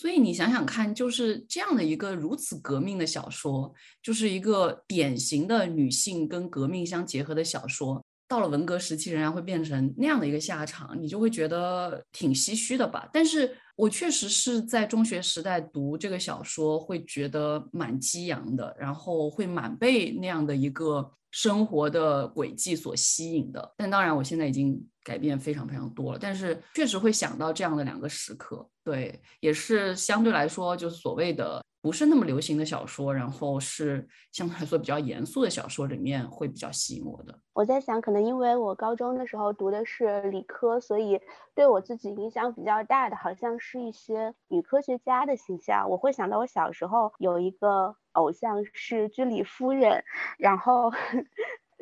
[0.00, 8.02] 所以你想想看，就是这样的一个如此革命的小说，就是一个典型的女性跟革命相结合的小说。
[8.30, 13.10] 到了文革时期，仍然会变成那样的一个下场，你就会觉得挺唏嘘的吧？
[13.12, 23.74] 但是我确实是在中学时代读这个小说，会觉得蛮激扬的，然后会蛮被那样的一个生活的轨迹所吸引的。
[23.76, 26.18] 但当然，我现在已经改变非常非常多了。
[26.20, 31.60] 但是确实会想到这样的两个时刻，对，也是相对来说就是所谓的。
[31.82, 37.38] 不是那么流行的小说，然后是相对来说比较严肃的小说里面会比较吸引我的。
[37.52, 41.20] 我在想，可能因为我高中的时候读的是理科，所以
[41.54, 45.88] 对我自己影响比较大的，好像是一些女科学家的形象。
[45.88, 50.04] 我会想到我小时候有一个偶像是居里夫人，
[50.38, 50.92] 然后。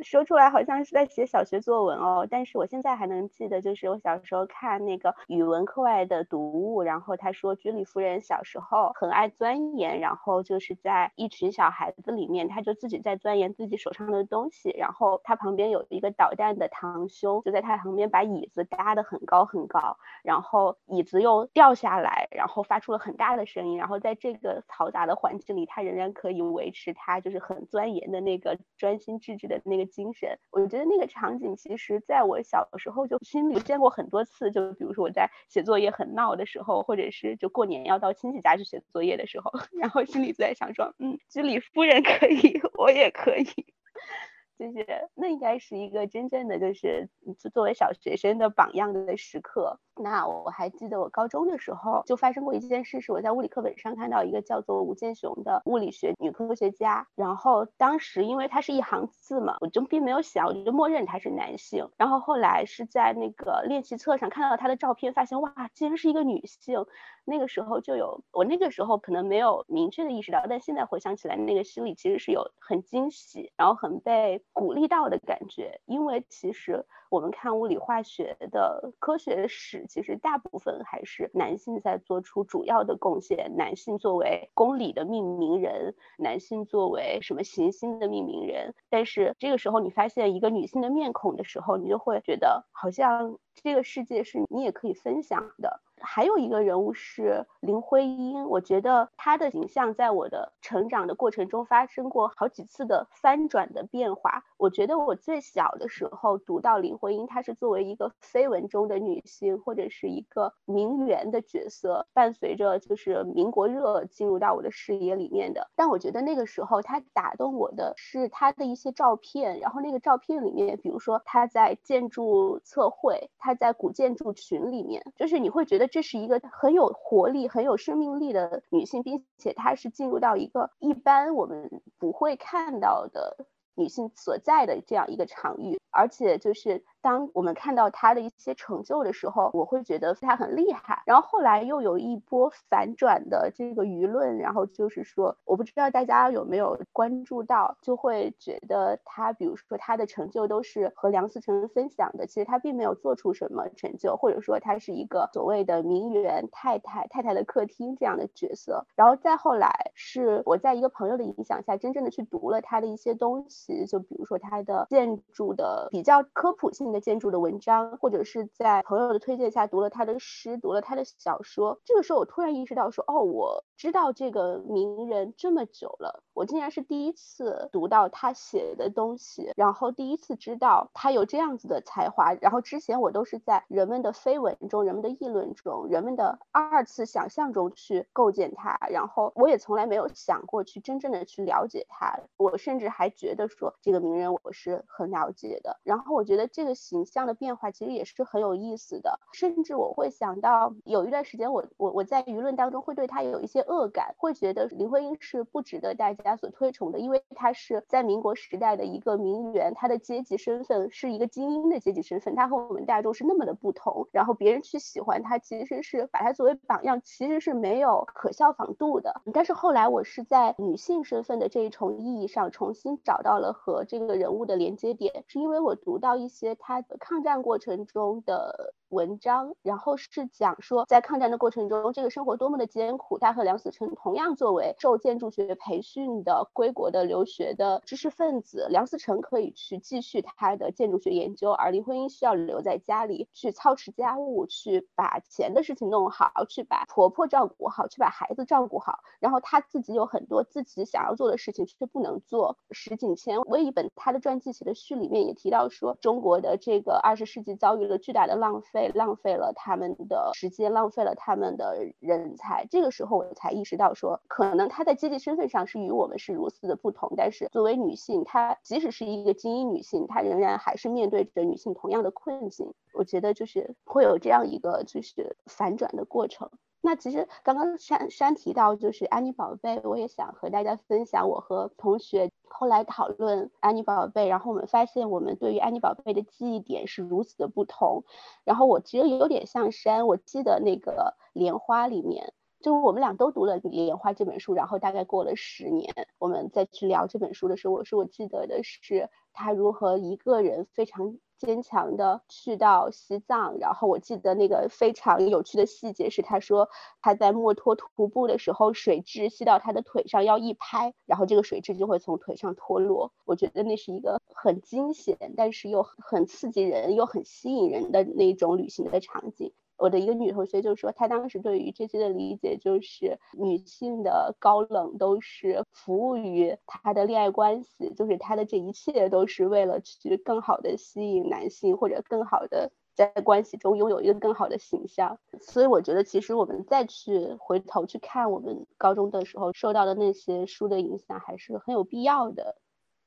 [0.02, 29.87] 说出来好像是在写小学作文哦，但是我现在还能记得，就是我小时候看那个语文课外的读物，然后他说居里夫人小时候很爱钻研，然后就是在一群小孩子里面，他就自己在钻研自己手上的东西，然后他旁边有一个捣蛋的堂兄，就在他旁边把椅子搭得很高很高，然后椅子又掉下来，然后发出了很大的声音，然后在这个嘈杂的环境里，他仍然可以维持他就是很钻研的那个专心致志的那个。
[29.88, 34.50] 精神，我觉得那个场景其实在我小时候就心里见过很多次。
[34.52, 43.44] 就比如说我在写作业很闹的时候，或者是就过年要到亲戚家去写作业的时候， 然后心里就在想说，嗯，居里夫人可以， 我也可以。
[44.58, 47.08] 就是那应该是一个真正的就是
[47.52, 49.78] 作为小学生的榜样的时刻。
[50.00, 57.06] 那我还记得我高中的时候就发生过一件事，是我在物理课本上看到一个叫做吴健雄的物理学女科学家。
[57.14, 61.88] 然后当时因为她是一行字嘛，我就并没有想，我就默认她是男性。
[61.96, 66.86] 然后后来是在那个练习册上看到她的照片，发现哇，竟然是一个女性。
[67.24, 75.78] 那个时候就有，我那个时候可能没有明确的意识到，但现在回想起来，那个心里其实是有很惊喜，然后很被鼓励到的感觉。
[75.84, 88.74] 因为其实我们看物理化学的科学史，其实大部分还是男性在做出主要的贡献，男性作为公理的命名人，男性作为什么行星的命名人。
[88.88, 95.80] 但是这个时候你发现一个女性的面孔的时候，你就会觉得好像这个世界是你也可以分享的。
[96.00, 104.44] 还有一个人物是林徽因，我觉得她的形象在我的成长的过程中发生过好几次的翻转的变化。
[104.56, 115.68] 我觉得我最小的时候读到林徽因，她是作为一个绯闻中的女性，或者是一个名媛的角色，伴随着就是民国热进入到我的视野里面的。
[115.74, 125.87] 但我觉得那个时候她打动我的是她的一些照片，然后那个照片里面，比如说她在建筑测绘，她在古建筑群里面，就是你会觉得。
[125.88, 136.84] 这是一个很有活力、很有生命力的女性，并且她是进入到一个一般我们不会看到的女性所在的这样一个场域，而且就是。
[137.00, 141.00] 当我们看到他的一些成就的时候，我会觉得他很厉害。
[141.06, 158.84] 然后后来又有一波反转的这个舆论，然后就是说，我不知道大家有没有关注到，就会觉得他，比如说他的成就都是和梁思成分享的，其实他并没有做出什么成就，或者说他是一个所谓的名媛太太、太太的客厅这样的角色。
[158.96, 166.88] 然后再后来是我在一个朋友的影响下，真正的去读了他的一些东西，就比如说他的建筑的比较科普性。
[166.88, 171.78] 的建筑的文章，或者是在朋友的推荐下读了他的诗，读了他的小说。
[171.84, 182.32] 这个时候，我突然意识到说，哦，我知道这个名人这么久了，我竟然是第一次读到他写的东西，然后第一次知道他有这样子的才华。
[182.40, 192.18] 然后之前我都是在人们的绯闻中、人们的议论中、人们的二次想象中去构建他，然后我也从来没有想过去真正的去了解他。
[192.36, 195.77] 我甚至还觉得说，这个名人我是很了解的。
[195.84, 196.74] 然后我觉得这个。
[196.78, 219.20] 形象的变化其实也是很有意思的，甚至我会想到有一段时间，我我我在舆论当中会对他有一些恶感，会觉得林徽因是不值得大家所推崇的，因为她是在民国时代的一个名媛，她的阶级身份是一个精英的阶级身份，她和我们大众是那么的不同，然后别人去喜欢她，其实是把她作为榜样，其实是没有可效仿度的。
[219.32, 226.54] 但是后来我是在女性身份的这一重意义上，重新找到了和这个人物的连接点，是因为我读到一些。
[226.56, 228.74] 他抗战过程中的。
[228.88, 233.18] 文章，然后是讲说，在抗战的过程中，这个生活多么的艰苦。
[233.18, 249.00] 他和梁思成同样作为受建筑学培训的归国的留学的知识分子，梁思成可以去继续他的建筑学研究，而林徽因需要留在家里去操持家务，去把钱的事情弄好，去把婆婆照顾好，去把孩子照顾好。
[249.20, 252.56] 然后他自己有很多自己想要做的事情却不能做。
[252.70, 258.77] 石景谦为一本他的传记写的序里面也提到说，中国的这个二十世纪遭遇了巨大的浪费。
[258.78, 262.66] 费，浪费了他们的时间，浪费了他们的人才。
[262.70, 272.72] 这个时候我才意识到，说可能她在阶级身份上是与我们是如此的不同，但是作为女性，她即使是一个精英女性，她仍然还是面对着女性同样的困境。
[272.92, 276.50] 我觉得就是会有这样一个就是反转的过程。
[276.80, 288.04] 那其实刚刚山山提到就是安妮宝贝，我也想和大家分享我和同学后来讨论安妮宝贝，然后我们发现我们对于安妮宝贝的记忆点是如此的不同。
[288.44, 301.18] 然后我其实有点像山，我记得那个莲花里面，就我们俩都读了莲花这本书，然后大概过了十年，我们再去聊这本书的时候，我说我记得的是他如何一个人非常。
[301.38, 306.68] 坚强的去到西藏，然后我记得那个非常有趣的细节是，他说
[307.00, 313.12] 他在墨脱徒步的时候，水蛭吸到他的腿上要一拍，然后这个水蛭就会从腿上脱落。
[313.24, 319.52] 我觉得那是一个很惊险，但是又很刺激人又很吸引人的那种旅行的场景。
[319.78, 335.18] 我的一个女同学就说，她当时对于这些的理解就是，女性的高冷都是服务于她的恋爱关系，就是她的这一切都是为了去更好的吸引男性，或者更好的在关系中拥有一个更好的形象。
[335.40, 342.56] 所以我觉得，其实我们再去回头去看我们高中的时候受到的那些书的影响，还是很有必要的。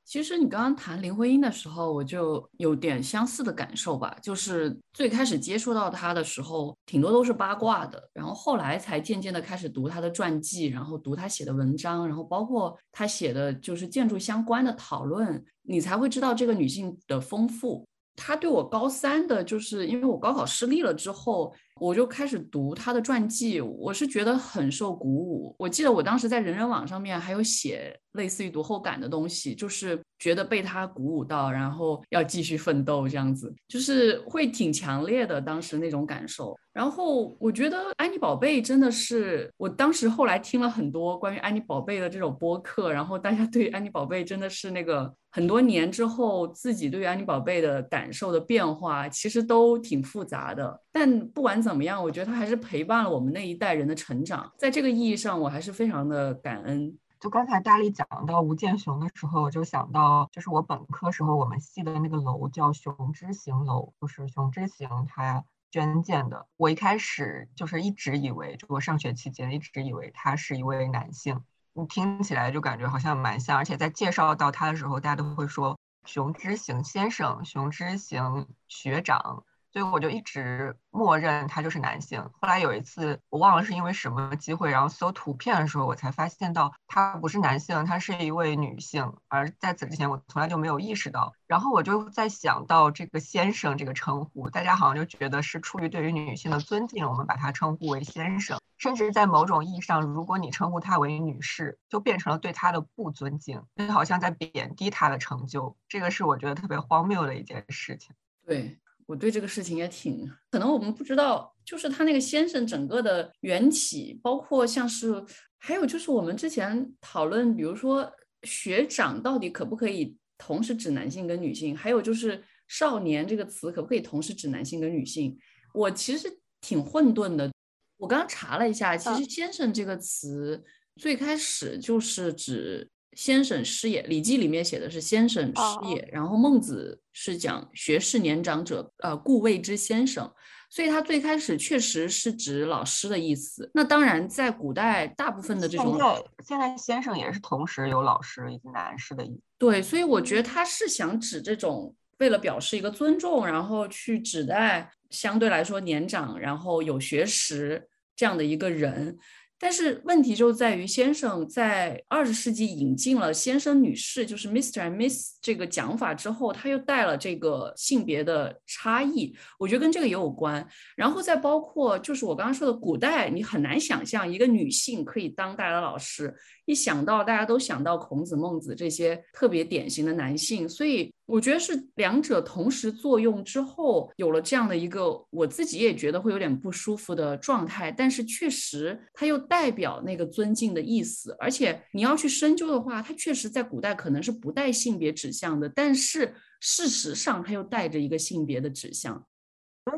[0.04, 4.16] 其实你刚刚谈林徽因的时候，我就有点相似的感受吧。
[4.22, 17.86] 就是最开始接触到她的时候，挺多都是八卦的，然后后来才渐渐的开始读她的传记，然后读她写的文章，然后包括她写的就是建筑相关的讨论，你才会知道这个女性的丰富。
[18.16, 21.54] 他对我高三的，就是因为我高考失利了之后。
[21.80, 25.56] 我就开始读他的传记，我是觉得很受鼓舞。
[25.58, 36.56] 我记得我当时在人人网上面还有写类似于读后感的东西，就是觉得被他鼓舞到，然后要继续奋斗这样子，就是会挺强烈的当时那种感受。
[36.72, 50.82] 然后我觉得安妮宝贝真的是，我当时后来听了很多关于安妮宝贝的这种播客，然后大家对安妮宝贝真的是那个很多年之后自己对于安妮宝贝的感受的变化，其实都挺复杂的。
[50.92, 56.96] 但不管怎么样，我觉得他还是陪伴了我们那一代人的成长，在这个意义上，我还是非常的感恩。
[57.18, 66.46] 就刚才大力讲到吴建雄的时候，我就想到，就是我本科时候我们系的那个楼叫熊之行楼，就是熊之行他捐建的。
[66.56, 71.40] 我一开始就是一直以为，就我上学期间一直以为他是一位男性，
[71.74, 79.44] 你听起来就感觉好像蛮像，而且在介绍到他的时候，大家都会说熊之行先生、熊之行学长。
[79.72, 82.20] 所以我就一直默认他就是男性。
[82.40, 89.14] 后来有一次，我忘了是因为什么机会，然后搜图片的时候，我才发现到他不是男性，他是一位女性。
[89.28, 91.32] 而在此之前，我从来就没有意识到。
[91.46, 98.60] 然后我就在想到这个先生这个称呼，大家好像就觉得是出于对于女性的尊敬，我们把他称呼为先生。
[98.76, 105.78] 甚至在某种意义上，如果你称呼他为女士，就变成了对他的不尊敬，就好像在贬低他的成就。
[105.88, 108.14] 这个是我觉得特别荒谬的一件事情。
[108.44, 108.78] 对。
[109.12, 115.22] 我对这个事情也挺可能我们不知道，就是他那个先生整个的缘起，包括像是
[115.58, 118.10] 还有就是我们之前讨论，比如说
[118.44, 125.38] 学长到底可不可以同时指男性跟女性，还有就是少年这个词可不可以同时指男性跟女性，
[125.74, 127.52] 我其实挺混沌的。
[127.98, 130.64] 我刚刚查了一下，其实先生这个词
[130.96, 132.88] 最开始就是指。
[133.14, 135.62] 先生师也，《礼记》里面写的是先生师
[135.94, 140.32] 也，然后孟子是讲学士年长者，呃，故谓之先生，
[140.70, 143.70] 所以他最开始确实是指老师的意思。
[143.74, 149.42] 那当然，在古代大部分的这种，现在现在先生也是同时有老师以及男士的意思。
[149.58, 159.18] 对，所以我觉得他是想指这种为了表示一个尊重，然后去指代相对来说年长，然后有学识这样的一个人。
[159.64, 164.82] 但是问题就在于，先生在二十世纪引进了先生、女士，就是 Mr.
[164.82, 170.66] and Miss 这个讲法之后，他又带了这个性别的差异，我觉得跟这个也有关。
[170.96, 176.34] 然后再包括，就是我刚刚说的，古代你很难想象一个女性可以当大的老师。
[176.64, 187.90] 一想到大家都想到孔子、孟子这些特别典型的男性，所以我觉得是两者同时作用之后，有了这样的一个我自己也觉得会有点不舒服的状态。
[187.90, 191.36] 但是确实，它又代表那个尊敬的意思。
[191.38, 199.26] 而且你要去深究的话，它确实在古代可能是不带性别指向的，但是事实上它又带着一个性别的指向。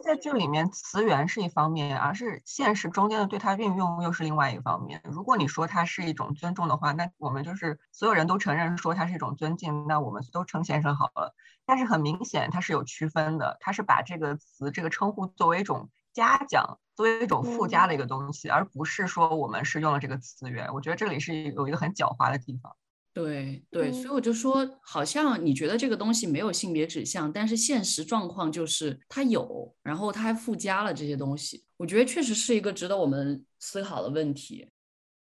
[0.05, 5.01] 而在剧里面词源是一方面，而是现实中间的对它运用又是另外一方面。
[5.05, 11.35] 如果你说它是一种尊重的话，那我们就是所有人都承认说它是一种尊敬，那我们都称先生好了。
[11.65, 20.75] 但是很明显，它是有区分的，它是把这个词、这个称呼作为一种嘉奖，作为一种附加的一个东西，而不是说我们是用了这个词源。
[20.75, 22.77] 我觉得这里是有一个很狡猾的地方。
[23.15, 31.65] 对对，所以我就说，好像你觉得这个东西没有性别指向，但是现实状况就是它有，然后它还附加了这些东西。
[31.77, 34.69] 我觉得确实是一个值得我们思考的问题。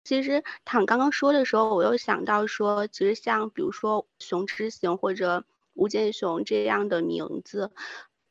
[0.03, 7.71] 其实躺刚刚说的时候，我又想到说，其实像比如说熊之行或者吴建雄这样的名字。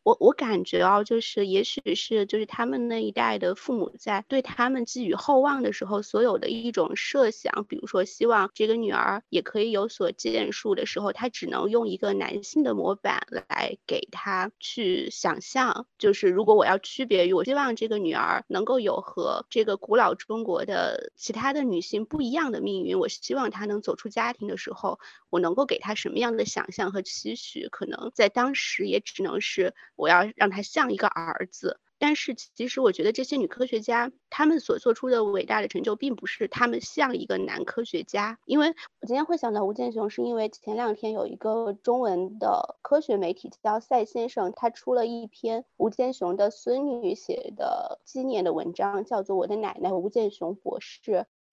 [0.07, 15.87] 我我感觉哦，就是也许是就是他们那一代的父母在对他们寄予厚望的时候，所有的一种设想，比如说希望这个女儿也可以有所建树的时候，他只能用一个男性的模板来给他去想象。
[15.99, 24.99] 就是如果我要区别于，我希望这个女儿能够有和这个古老中国的其他的女性不一样的命运，我希望她能走出家庭的时候，
[25.31, 27.69] 我能够给她什么样的想象和期许？
[27.71, 29.73] 可能在当时也只能是。
[29.97, 38.39] 我要让他像一个儿子，但是其实我觉得这些女科学家，她们所做出的伟大的成就，并不是她们像一个男科学家。
[38.45, 51.01] 因为我今天会想到吴健雄，是因为前两天有一个中文的科学媒体叫赛先生，他出了一篇吴健雄的孙女写的纪念的文章，叫做《我的奶奶吴健雄博士》。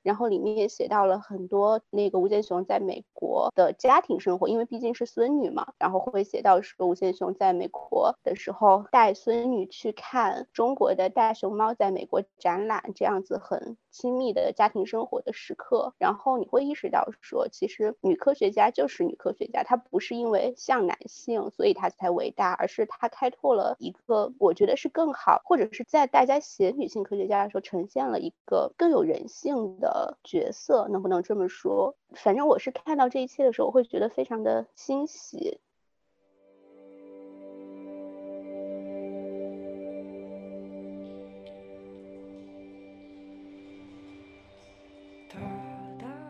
[0.03, 15.93] 然后里面也写到了很多那个吴建雄在美国的家庭生活，因为毕竟是孙女嘛，然后会写到说吴建雄在美国的时候带孙女去看中国的大熊猫在美国展览，这样子很亲密的家庭生活的时刻。
[15.97, 29.88] 然后你会意识到说，其实女科学家就是女科学家，她不是因为像男性所以她才伟大，而是她开拓了一个我觉得是更好，或者是在大家写女性科学家的时候呈现了一个更有人性的。
[29.89, 31.95] 的角色能不能这么说？
[32.13, 35.59] 反正我是看到这一切的时候，我会觉得非常的欣喜。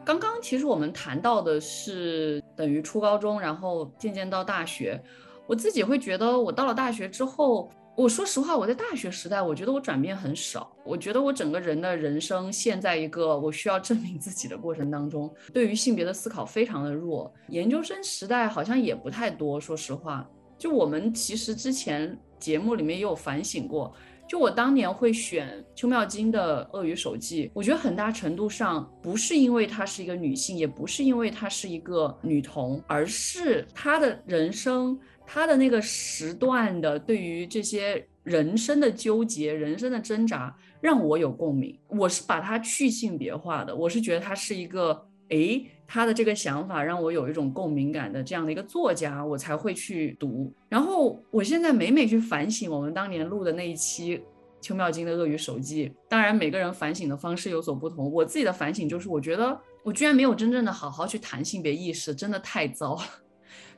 [0.05, 4.99] 刚刚其实我们谈到的是等于初高中，然后渐渐到大学。
[5.45, 7.70] 我自己会觉得，我到了大学之后。
[7.99, 10.73] 我说实话，我在大学时代，我觉得我转变很少。
[10.85, 17.29] 我觉得我整个人的人生陷在一个我需要证明自己的过程当中，对于性别的思考非常的弱。
[17.49, 19.59] 研究生时代好像也不太多。
[19.59, 20.25] 说实话，
[20.57, 23.93] 就我们其实之前节目里面也有反省过，
[24.29, 34.97] 就我当年会选邱妙金的《鳄鱼手记》，我觉得很大程度上不是因为她是一个女性，也不是因为她是一个女童，而是她的人生。
[35.32, 41.77] 他的那个时段的对于这些人生的纠结、人生的挣扎，让我有共鸣。
[41.88, 50.51] 我是把它去性别化的，我是觉得他是一个，诶，他的这个想法让我有一种共鸣感的这样的一个作家，我才会去读。
[50.67, 54.19] 然后我现在每每去反省我们当年录的那一期
[54.59, 58.11] 邱妙金的《鳄鱼手记》，当然每个人反省的方式有所不同。
[58.11, 63.01] 我自己的反省就是，我觉得我居然没有真正的好好去谈性别意识，真的太糟了。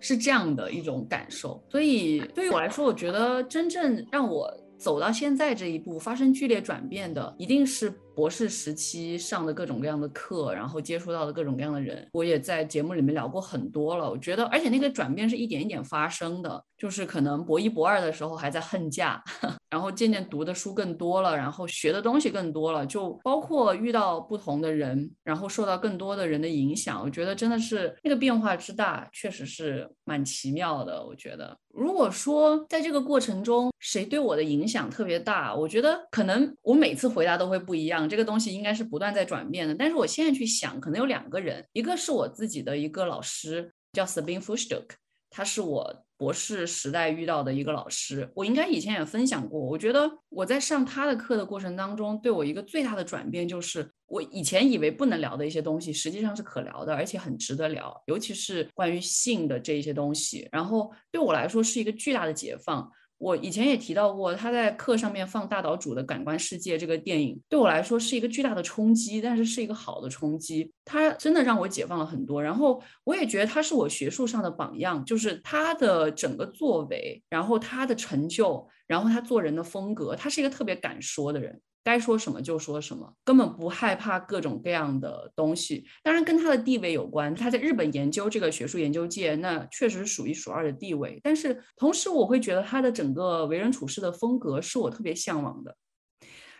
[0.02, 7.93] 是这样的一种感受，所以对于我来说，我觉得真正让我走到现在这一步，发生剧烈转变的，一定是。
[8.14, 14.08] 博士时期上的各种各样的课，然后接触到的各种各样的人，我也在节目里面聊过很多了。
[14.08, 19.24] 我觉得，而且那个转变是一点一点发生的，就是可能博一博二的时候还在恨嫁，
[19.70, 27.00] 然后渐渐读的书更多了，然后学的东西更多了，就包括遇到不同的人，然后受到更多的人的影响。
[27.00, 31.06] 我觉得真的是那个变化之大，确实是蛮奇妙的。
[31.06, 38.10] 我觉得，如果说在这个过程中谁对我的影响特别大，我觉得可能我每次回答都会不一样。
[38.10, 44.88] 这个东西应该是不断在转变的，但是我现在去想，可能有两个人，一个是我自己的一个老师，叫 Sabine Fuchsduk，
[45.30, 49.59] 他是我博士时代遇到的一个老师，我应该以前也分享过。
[49.59, 62.88] 我觉得我在上他的课的过程当中，对我一个最大的转变就是，我以前以为不能聊的一些东西，实际上是可聊的，而且很值得聊，尤其是关于性的这一些东西，然后对我来说是一个巨大的解放。
[63.22, 70.72] 我以前也提到过，他在课上面放大岛主的感官世界这个电影，对我来说是一个巨大的冲击，但是是一个好的冲击。
[70.84, 81.61] 他真的让我解放了很多，然后我也觉得他是我学术上的榜样，就是他的整个作为，然后他的成就，然后他做人的风格，他是一个特别敢说的人。
[81.84, 85.86] 该说什么就说什么，根本不害怕各种各样的东西。
[86.04, 91.20] 当然跟他的地位有关，他在日本研究这个学术研究界，那确实是数一数二的地位。
[91.24, 95.76] 但是同时，我会觉得他的整个为人处事的风格是我特别向往的。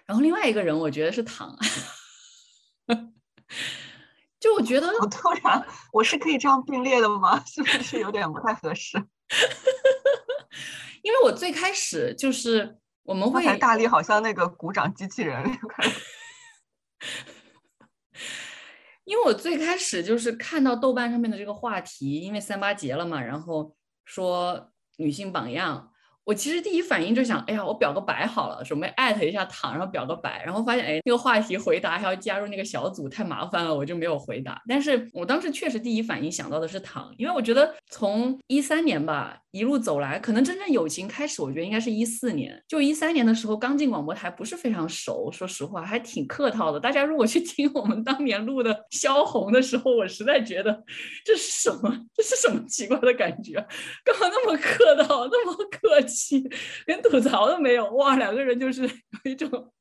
[0.08, 1.56] 然后另外一个人，我觉得是唐，
[4.40, 5.64] 就我觉得，我突然，
[5.94, 7.42] 我是可以这样并列的吗？
[7.46, 8.98] 是不是有点不太合适？
[11.04, 12.78] 因为我最开始就是
[13.12, 15.43] 我们会大力，好像那个鼓掌机器人。
[19.03, 25.89] 因为我最开始就是看到豆瓣上面的这个话题，因为三八节了嘛，然后说女性榜样。
[26.24, 34.62] 我其实第一反应就想，哎呀，我表个白好了，准备艾特一下唐，然后表个白，然后发现，哎，那个话题回答还要加入那个小组，太麻烦了，我就没有回答。
[34.70, 39.41] 但是我当时确实第一反应想到的是唐，因为我觉得从一三年吧。
[39.52, 42.64] 一路走来，可能真正友情开始，我觉得应该是一四年。
[42.70, 46.80] 就一三年的时候，刚进广播台，不是非常熟，说实话，还挺客套的。
[46.80, 50.82] 大家如果去听我们当年录的萧红的时候，我实在觉得
[51.26, 52.06] 这是什么？
[52.16, 53.56] 这是什么奇怪的感觉？
[54.06, 56.41] 干嘛那么客套，那么客气，
[56.86, 57.89] 连吐槽都没有？
[57.95, 59.74] 哇，两个人就是有一种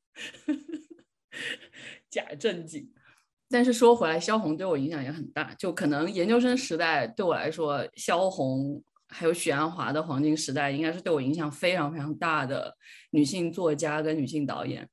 [2.11, 2.91] 假正经。
[3.49, 5.53] 但是说回来，萧红对我影响也很大。
[5.57, 8.83] 就可能研究生时代对我来说，萧红。
[9.11, 12.73] 还有许鞍华的黄金时代，应该是对我影响非常非常大的
[13.11, 14.87] 女性作家跟女性导演。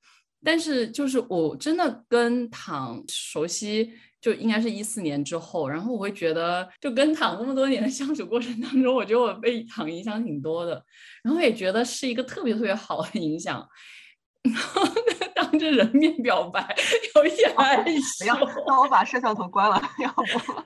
[0.45, 5.69] 但是就是我真的跟唐熟悉，就应该是一四年之后。
[5.69, 10.81] 然后我会觉得，就跟唐这么多年的相处过程当中，我觉得我被唐影响挺多的。
[11.25, 13.67] 然后也觉得是一个特别特别好的影响。
[14.43, 14.83] 然后
[15.35, 16.77] 当着人面表白，
[17.17, 18.33] 有一点害羞。
[18.65, 20.63] 那我把摄像头关了，要不？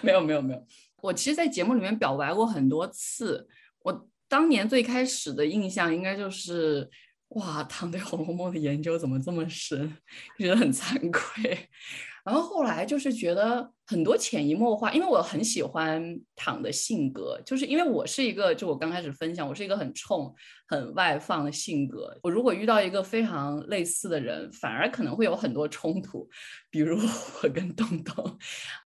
[0.00, 0.66] 没有没有没有。
[1.02, 3.48] 我其实，在节目里面表白过很多次。
[3.80, 6.88] 我当年最开始的印象，应该就是，
[7.30, 9.96] 哇，唐对《红楼梦》的研究怎么这么深，
[10.38, 11.68] 觉得很惭愧。
[12.24, 20.32] 然后后来就是觉得很多潜移默化，因为我很喜欢唐的性格，就是因为我是一个，就我刚开始分享，我是一个很冲、
[20.68, 22.16] 很外放的性格。
[22.22, 26.30] 我如果遇到一个非常类似的人，反而可能会有很多冲突，
[26.70, 26.96] 比如
[27.42, 28.38] 我跟东东，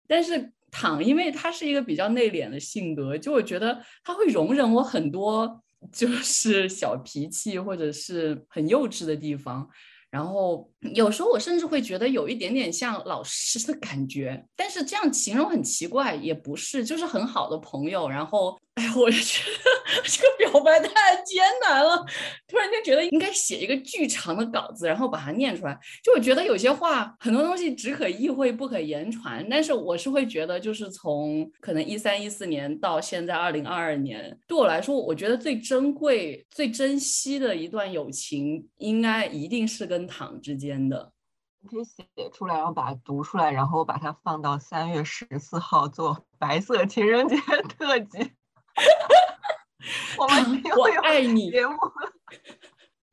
[0.06, 0.52] 但是。
[0.74, 5.62] 躺，因为他是一个比较内敛的性格，就我觉得他会容忍我很多，
[5.92, 9.68] 就是小脾气或者是很幼稚的地方。
[10.10, 18.08] 然后有时候我甚至会觉得有一点点像老师的感觉，但是这样形容很奇怪，也不是，就是很好的朋友。
[18.08, 18.58] 然后。
[18.74, 22.04] 哎呀，我就觉得 这个表白太艰难了。
[22.48, 25.78] 突然间觉得应该写一个巨长的稿子，然后把它念出来。
[26.02, 29.46] 就我觉得有些话，很多东西只可意会不可言传。
[29.48, 41.12] 但是我是会觉得，就是从可能一三一四年到现在二零二二年，对我来说，我觉得最珍贵、最珍惜的一段友情，应该一定是跟唐之间的。
[41.60, 47.36] 你可以写出来，然后把它读出来，然后把它放到三月十四号做白色情人节
[47.78, 48.32] 特辑。
[50.18, 51.76] 我们我爱你节目，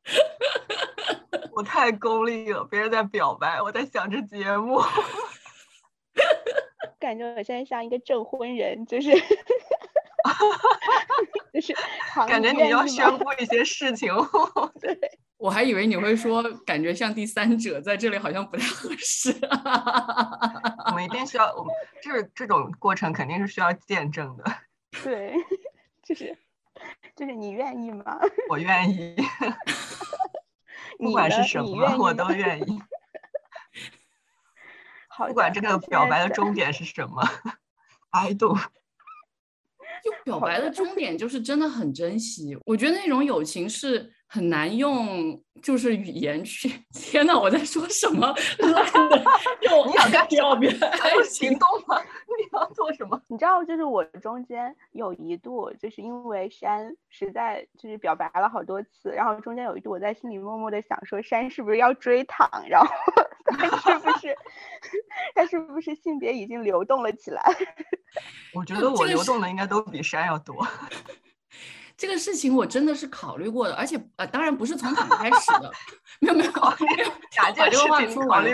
[1.52, 2.64] 我太功利了。
[2.64, 4.80] 别人在表白，我在想着节目。
[6.98, 9.10] 感觉我现在像一个证婚人，就是，
[11.52, 11.74] 就是
[12.28, 14.12] 感觉你要宣布一些事情。
[14.80, 14.96] 对，
[15.36, 19.34] 我还以为你会说，感觉像第三者在这里好像不太合适。
[20.86, 24.44] 我们一定需要，我们这这种过程肯定是需要见证的。
[25.02, 25.34] 对。
[26.02, 26.36] 就是，
[27.14, 28.18] 就是你愿意吗？
[28.50, 29.14] 我愿意，
[30.98, 32.82] 不管是什么，我都愿意。
[35.08, 37.22] 好，不管这个表白的终点是什么
[38.10, 38.56] ，，I do。
[40.02, 44.12] 就表白的终点就是真的很珍惜，我觉得那种友情是。
[44.34, 46.66] 很难用，就是语言去。
[46.94, 48.34] 天哪，我在说什么？
[48.60, 49.22] 烂的，
[49.60, 50.70] 你想干表别
[51.14, 52.00] 有行动吗？
[52.00, 53.20] 你要做什么？
[53.28, 62.48] 你知道，就是我中间有一度，就是因为山实在就是表白了好多次，然后中间有一度我在心里默默的想说，山是不是要追躺？
[62.66, 62.88] 然后
[63.44, 64.34] 他是不是
[65.36, 67.42] 他是不是性别已经流动了起来？
[68.54, 70.66] 我觉得我流动的应该都比山要多。
[72.02, 75.70] 这个事情我真的是考虑过的，而且呃，当然不是从开始的，
[76.20, 76.84] 没有没有考虑，
[77.36, 78.44] 把这个话说完，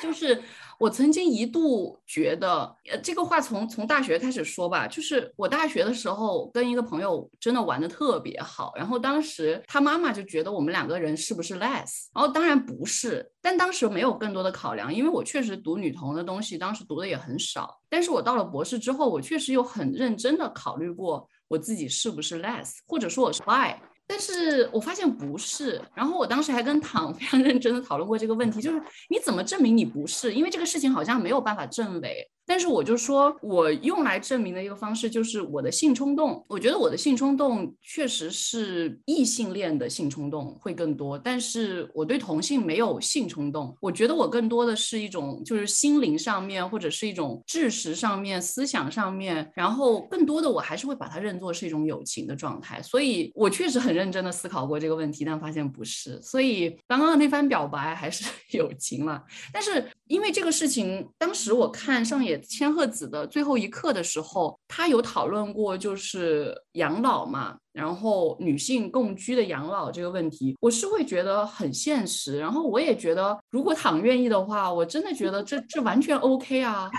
[0.00, 0.42] 就是
[0.78, 21.28] 我曾经一度觉得，呃，这个话从从大学开始说吧，就是我大学的时候跟一个朋友真的玩的特别好，然后当时他妈妈就觉得我们两个人是不是 less，然后当然不是，但当时没有更多的考量，因为我确实读女同的东西，当时读的也很少，但是我到了博士之后，我确实有很认真的考虑过。
[21.48, 23.74] 我自己是不是 less，或者说我是 why？
[24.08, 30.32] 但是我发现不是，然后我当时还跟唐 非常认真的讨论过这个问题，就是你怎么证明你不是？
[30.32, 32.28] 因为这个事情好像没有办法证伪。
[32.46, 36.44] 但是我就说，我用来证明的一个方式就是我的性冲动。
[36.48, 43.76] 我觉得我的性冲动确实是异性恋的性冲动会更多，但是我对同性没有性冲动。
[43.80, 52.80] 我觉得我更多的是一种就是心灵上面或者是一种知识上面、思想上面，然后更多的我还是会把它认作是一种友情的状态。
[52.80, 56.22] 所以我确实很认真的思考过这个问题，但发现不是。
[56.22, 58.24] 所以刚刚的那番表白还是
[58.56, 59.20] 友情了。
[59.52, 62.35] 但是因为这个事情，当时我看上野。
[62.40, 72.38] 千鹤子的最后一课的时候，他有讨论过就是养老嘛，然后女性共居的养老这个问题，我是会觉得很现实。
[72.38, 76.90] 然后我也觉得，如果躺愿意的话，我真的觉得这这完全 OK 啊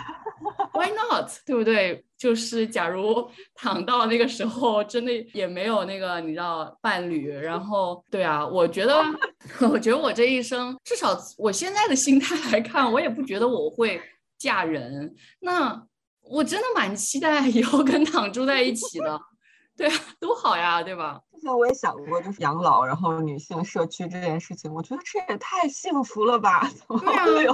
[0.74, 1.30] ，Why not？
[1.46, 2.04] 对不对？
[2.18, 8.96] 就是假如 躺到那个时候，真的也没有那个你知道伴侣，然后对啊，我觉得，
[9.72, 14.02] 我觉得我这一生，至少我现在的心态来看，我也不觉得我会。
[14.38, 15.88] 嫁人，那
[16.22, 19.20] 我真的蛮期待以后跟党住在一起的，
[19.78, 21.22] 对啊，多好呀，对吧？
[21.34, 26.68] 之前我也想过，就是养老，然后女性社区这件事情，我觉得这也太幸福了吧？
[26.70, 27.54] 怎么会有？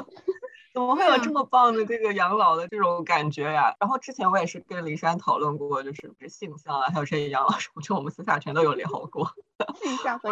[0.73, 3.75] 怎么会有这么棒的这个养老的这种感觉呀？
[3.79, 9.31] 然后之前我也是跟林珊讨论过，就是性向啊，还有这些养老什么，就我们私下全都有聊过。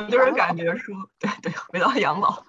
[0.10, 2.44] 就是感觉说，对对，回到养老。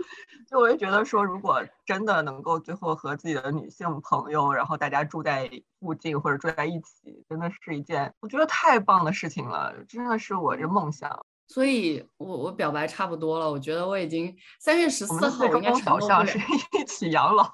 [0.49, 11.25] 就我就觉得说，如果真的能够最后和自己的女性朋友，然后大家住在附近或者住在一起，真的是一件我觉得太棒的事情了，真的是我这梦想。
[11.49, 16.39] 所以，我我表白差不多了，我觉得我已经三月十四号应该导向是
[16.79, 17.45] 一起养老。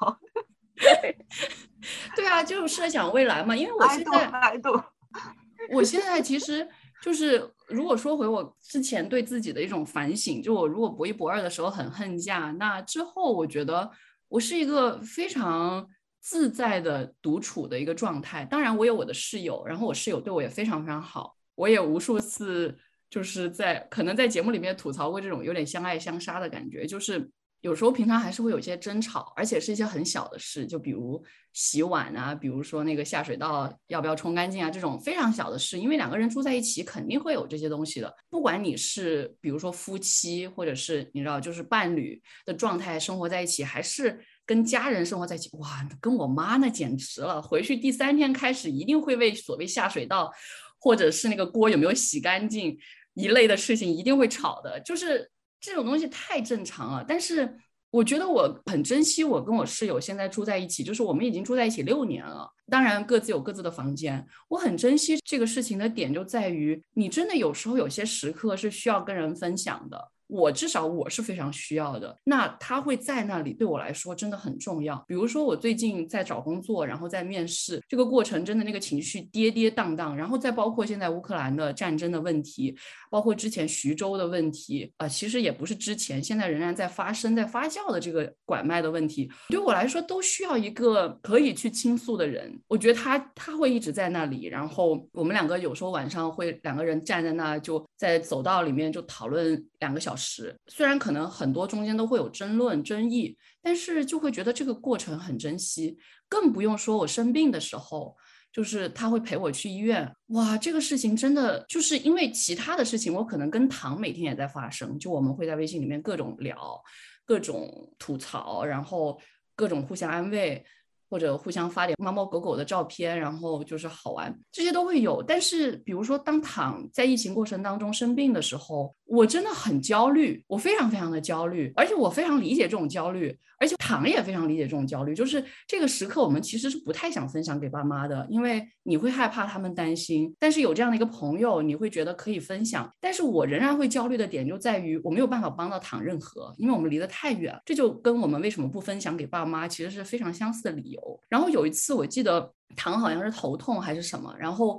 [2.17, 4.61] 对啊，就是设想未来嘛，因为我现在，
[5.73, 6.69] 我现在其实。
[7.01, 13.89] 就是如果说回我之前对自己的一种反省，就我如果博一博二的时候很恨嫁，那之后我觉得
[14.27, 15.89] 我是一个非常
[16.21, 18.45] 自在的独处的一个状态。
[18.45, 21.37] 当然，我有我的室友，然后我室友对我也非常非常好。
[21.55, 22.77] 我也无数次
[23.09, 27.31] 就是在可能在节目里面吐槽过这种有点相爱相杀的感觉，就是。
[27.61, 31.21] 有时候平常还是会有一些争吵，而且是一些很小的事，就比如
[31.53, 35.77] 洗碗啊，比如说那个下水道要不要冲干净啊，这种非常小的事。
[35.77, 38.15] 因为两个人住在一起，肯定会有这些东西的。
[38.31, 47.43] 不管你是比如说夫妻，或者是你知道就是伴侣的状态生活在一起，还是跟家人生活在一起，哇，跟我妈那简直了。
[47.43, 50.33] 回去第三天开始，一定会为所谓下水道，
[50.79, 52.79] 或者是那个锅有没有洗干净
[53.15, 55.29] 一类的事情，一定会吵的，就是。
[55.61, 57.59] 这种东西太正常了，但是
[57.91, 64.27] 我觉得我很珍惜我跟我室友现在住在一起，就是我们已经住在一起六年了，当然各自有各自的房间。
[64.49, 70.11] 我很珍惜这个事情的点就在于，你真的有时候有些时刻是需要跟人分享的。
[70.29, 75.03] 我至少我是非常需要的，那他会在那里对我来说真的很重要。
[75.09, 82.77] 比如说我最近在找工作，然后在面试这个过程，真的那个情绪跌跌宕宕，然后再包括现在乌克兰的战争的问题，
[83.11, 92.55] 包括之前徐州的问题，啊，其实也不是之前，现在仍然在发生、在发酵的这个拐卖的问题，对我来说都需要一个可以去倾诉的人。
[92.69, 100.29] 我觉得他他会一直在那里，然后我们两个有时候晚上会两个人站在那，就在走道里面就讨论两个小时。
[100.29, 105.97] 时，虽然可能很多中间都会有争论、争议，但是就会觉得这个过程很珍惜。
[106.29, 108.15] 更不用说我生病的时候，
[108.53, 110.13] 就是他会陪我去医院。
[110.27, 116.83] 哇，这个事情真的就是因为其他的事情，我可能跟唐每天也在发生，就我们会在微信里面各种聊、
[117.25, 119.19] 各种吐槽，然后
[119.55, 120.63] 各种互相安慰。
[121.11, 125.23] 或者互相发点猫猫狗狗的照片，然后就是好玩，这些都会有。
[125.23, 135.15] 但是，比如说当躺在疫情过程当中生病的时候，我真的很焦虑，我非常非常的焦虑，而且我非常理解这种焦虑，而且躺也非常理解这种焦虑。
[135.15, 140.33] 就是这个时刻，我们其实是不太想分享给爸妈的，因为你会害怕他们担心。
[140.39, 142.89] 但是有这样的一个朋友，你会觉得可以分享。
[143.01, 147.59] 但是我仍然会焦虑的点就在于，我没有办法帮到躺任何，因为我们离得太远。
[147.65, 151.21] 这就跟我们为什么不分享给爸妈，其实是非常相似的理由。
[151.31, 154.79] 然后有一次，我记得唐好像是头痛还是什么，然后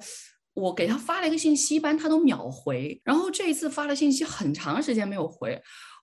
[0.60, 5.60] 我给他发了一个信息，一般他都秒回，然后这一次发了信息很长时间没有回。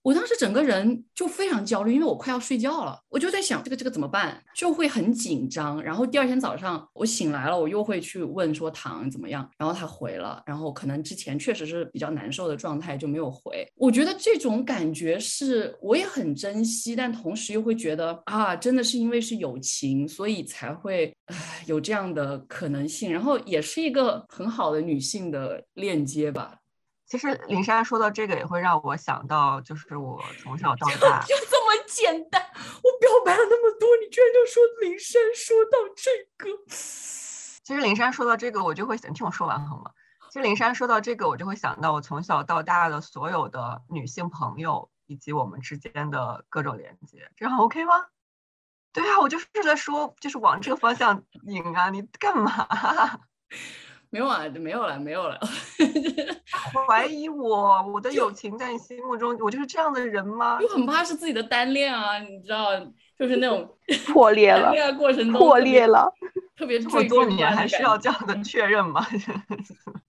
[0.07, 5.83] 我当时整个人就非常焦虑，因为我快要睡觉了，我就在想这个这个怎么办，就会很紧张。
[5.83, 13.67] 然后第二天早上我醒来了，我又会去问说糖怎么样，然后他回了，然后可能之前确实是比较难受的状态就没有回。
[13.75, 23.13] 我觉得这种感觉是我也很珍惜，但同时又会觉得啊，真的是因为是友情，所以才会唉有这样的可能性。
[23.13, 26.57] 然后也是一个很好的女性的链接吧。
[27.07, 32.43] 其实林珊说到这个，也会让我想到，就是我从小到大就这么简单。
[32.83, 36.51] 我表白了那么多，你居然就说林珊说到这个。
[37.63, 39.93] 其实林珊说到这个，我就会想听我说完好吗？
[40.31, 47.93] 其实林珊说到这个，我就会想到我从小到大的所有的女性朋友，以及我们之间的各种连接，这样 OK 吗？
[48.93, 52.67] 对啊，我就是在说，就是往这个方向引啊，你干嘛？
[54.17, 55.39] 没有啊，没有了，没有了。
[56.89, 60.59] 怀疑我，我的友情在你心目中，我就是这样的人吗？
[60.59, 62.71] 就很怕是自己的单恋啊，你知道，
[63.19, 63.77] 就是那种
[64.09, 66.11] 破裂了， 恋爱过程中破裂了，
[66.57, 69.07] 特别这么多年还需要这样的确认吗？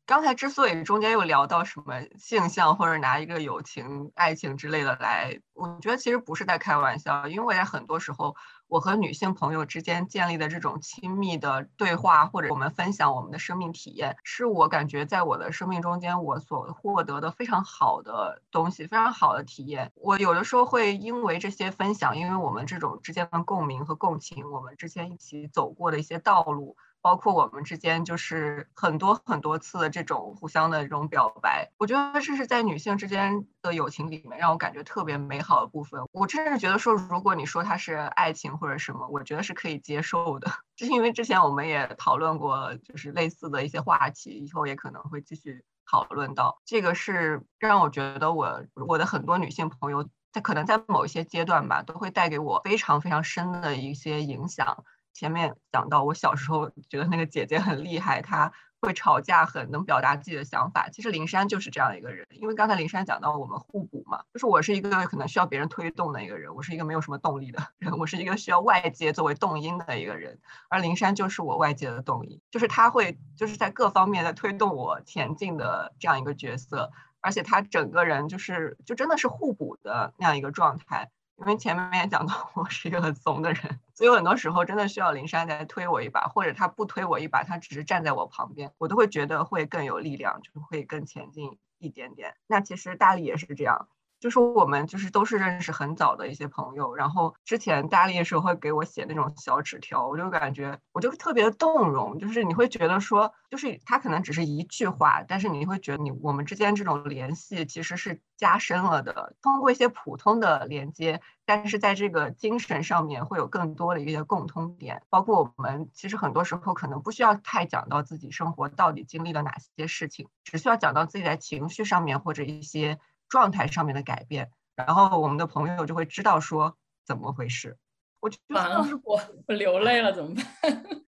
[0.06, 8.34] 刚才之所以中间又聊到什么性向或者拿一个友情、爱情之类的来，我觉得其实不是在开玩笑，因为在很多时候。
[8.68, 19.92] 我和女性朋友之间建立的这种亲密的对话，或者我们分享我们的生命体验，是我感觉在我的生命中间我所获得的非常好的东西，非常好的体验。
[19.96, 26.76] 我有的时候会因为这些分享，因为我们这种之间的共鸣和共情，我们之前一起走过的一些道路。
[27.08, 36.04] 包括我们之间就是很多很多次的这种互相的这种表白，我觉得这是在女性之间的友情里面让我感觉特别美好的部分。
[36.12, 40.52] 我真是觉得说，如果你说它是爱情或者什么，我觉得是可以接受的。
[40.76, 46.60] 就是因为之前我们也讨论过，就是类似的一些话题，以后也可能会继续讨论到。
[46.66, 54.84] 这个是让我觉得我我的很多女性朋友在可能在某一些阶段吧，都会带给我非常非常深的一些影响。
[55.18, 60.90] 前面讲到，我小时候觉得那个姐姐很厉害，她会吵架，很能表达自己的想法。
[60.90, 70.40] 其实林珊就是这样一个人，因为刚才林珊讲到我们互补嘛，就是我是一个可能需要别人推动的一个人，我是一个没有什么动力的 人，我是一个需要外界作为动因的一个人，
[70.70, 76.92] 而林珊就是我外界的动因，就是他会就是在各方面在推动我前进的这样一个角色，
[77.22, 81.10] 而且他整个人就是就真的是互补的那样一个状态。
[81.38, 92.36] 因为前面也讲到，我是一个很怂的人，所以很多时候真的需要林珊来推我一把，或者他不推我一把，他只是站在我旁边，我都会觉得会更有力量，就会更前进一点点。
[92.48, 93.88] 那其实大力也是这样。
[94.20, 123.00] 就是我们就是都是认识很早的一些朋友，然后之前大力的时候会给我写那种小纸条，我就感觉我就特别的动容，就是你会觉得说，就是他可能只是一句话，但是你会觉得你我们之间这种联系其实是加深了的，通过一些普通的连接，但是在这个精神上面会有更多的一些共通点，包括我们其实很多时候可能不需要太讲到自己生活到底经历了哪些事情，只需要讲到自己在情绪上面或者一些。
[123.30, 127.78] 状态上面的改变，然后我们的朋友就会知道说怎么回事。
[128.20, 130.46] 我完了， 我我流泪了，怎么办？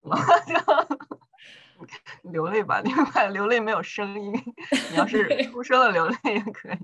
[2.24, 4.32] 流泪吧，另外流泪没有声音，
[4.90, 6.78] 你要是 出声了流泪也可以。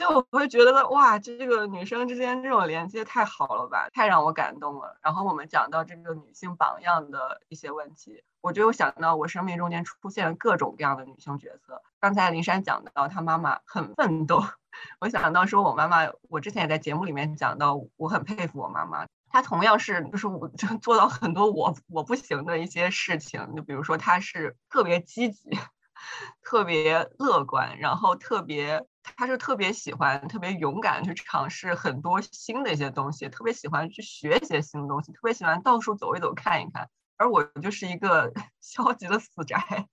[0.00, 4.98] 就我会觉得哇，这个女生之间这种连接太好了吧，太让我感动了。
[5.02, 11.82] 然后我们讲到这个女性榜样的一些问题，我就想到我生命中间出现各种各样的女性角色。
[12.00, 14.42] 刚才林珊讲到她妈妈很奋斗，
[15.00, 25.50] 我想到说我妈妈，我之前也在节目里面讲到，我很佩服我妈妈，她同样是就是我就做到很多我我不行的一些事情，就比如说她是特别积极，
[26.42, 28.82] 特别乐观，然后特别。
[29.16, 36.88] 他就特别喜欢、特别勇敢去尝试很多新的一些东西，特别喜欢去学一些新东西，特别喜欢到处走一走、看一看。
[37.16, 39.88] 而我就是一个 消极的死宅，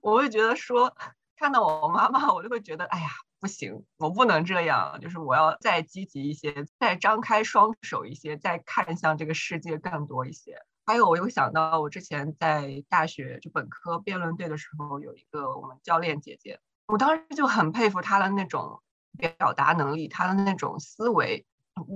[0.00, 0.94] 我会觉得说，
[1.36, 3.08] 看到我妈妈，我就会觉得，哎呀，
[3.40, 10.56] 不行，我不能这样，就是我要再积极一些，再张开双手一些，再看向这个世界更多一些。
[10.86, 16.60] 还有，我又想到我之前在大学就本科辩论队的时候，有一个我们教练姐姐。
[16.88, 18.80] 我当时就很佩服他的那种
[19.18, 21.46] 表达能力，他的那种思维。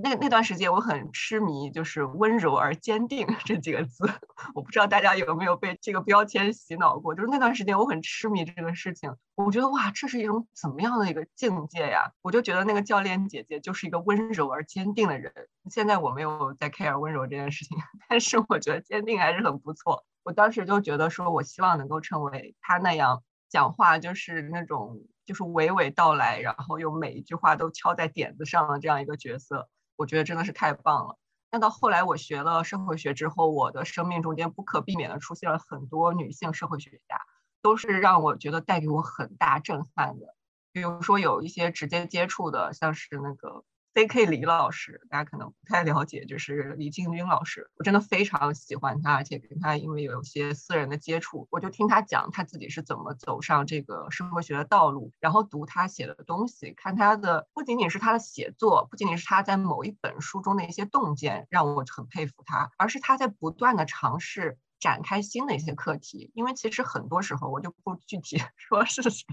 [0.02, 4.08] 那那段时间我很痴迷，就是温柔而坚定 这几个字。
[4.54, 7.14] 我不知道大家有没有被这个标签洗脑过？
[7.14, 9.14] 就是那段时间我很痴迷这个事情。
[9.34, 12.10] 我觉得哇，这是一种怎么样的一个境界呀？
[12.22, 15.30] 我就觉得那个教练姐姐就是一个温柔而坚定的人。
[15.70, 17.76] 现在我没有在 care 温柔这件事情，
[18.08, 20.04] 但是我觉得坚定还是很不错。
[20.24, 23.22] 我当时就觉得说，我希望能够成为他那样。
[23.48, 31.18] 讲话就是那种，就是娓娓道来，然后又每一句话都敲在点子上的这样一个角色，我觉得真的是太棒了。
[31.50, 37.20] 那到后来我学了社会学之后，我的生命中间不可避免的出现了很多女性社会学家，
[37.62, 40.34] 都是让我觉得带给我很大震撼的。
[40.72, 43.64] 比如说有一些直接接触的，像是那个
[43.96, 44.26] C.K.
[44.26, 66.30] 李老师，大家可能不太了解，就是李进军老师，我真的非常喜欢他，而且跟他因为有些私人的接触，我就听他讲他自己是怎么走上这个社会学的道路，然后读他写的东西，看他的不仅仅是他的写作，不仅仅是他在某一本书中的一些洞见，让我很佩服他，而是他在不断的尝试展开新的一些课题。
[66.34, 69.24] 因为其实很多时候，我就不具体 说是谁，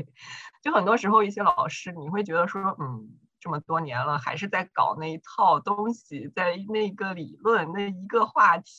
[0.64, 3.10] 就很多时候一些老师，你会觉得说，嗯。
[3.44, 8.72] 这么多年了，还是在搞那一套东西，在那个理论那一个话题，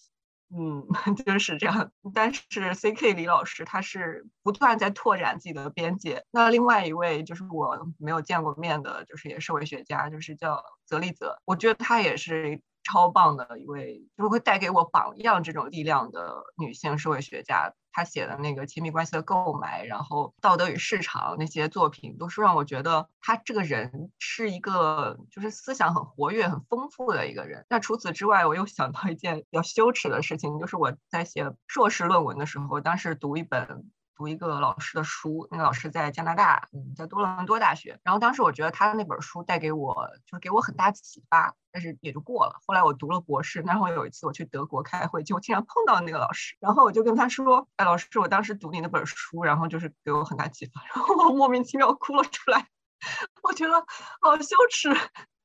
[0.57, 0.87] 嗯，
[1.27, 1.93] 就是这样。
[2.15, 3.13] 但是 C.K.
[3.13, 6.25] 李老师他是不断在拓展自己的边界。
[6.31, 12.63] 那另外一位就是我没有见过面的，就是也社会学家，就是叫泽利泽，我觉得他也是。
[12.85, 17.73] 超棒的一位，就是会带给我榜样这种力量的女性社会学家。
[17.91, 27.65] 她写的那个亲密关系的购买，然后道德与市场那些作品，都是让我觉得她这个人是一个就是思想很活跃、很丰富的一个人。
[27.69, 33.91] 那除此之外，我又想到一件比较羞耻的事情，就是我在写硕士论文的时候，当时读一本。
[34.17, 37.99] 读一个老师的书，那个老师在加拿大，嗯，在多伦多大学。
[38.05, 42.61] 然后当时我觉得他的那本书带给我，就是给我很大启发，但是也就过了。
[42.65, 52.69] 后来我读了博士，然后有一次我去德国开会，就经常碰到那个老师，然后我就跟他说：“哎，老师，我当时读你那本书，然后就是给我很大启发。”然后我莫名其妙哭了出来，
[53.43, 53.73] 我觉得
[54.21, 54.89] 好羞耻，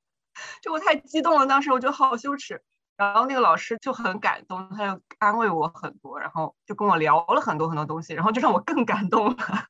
[0.62, 2.62] 就我太激动了，当时我觉得好羞耻。
[2.96, 9.36] 然后那个老师就很感动，他就安慰我很多，然后就跟我聊了很多很多东西，然后就让我更感动了。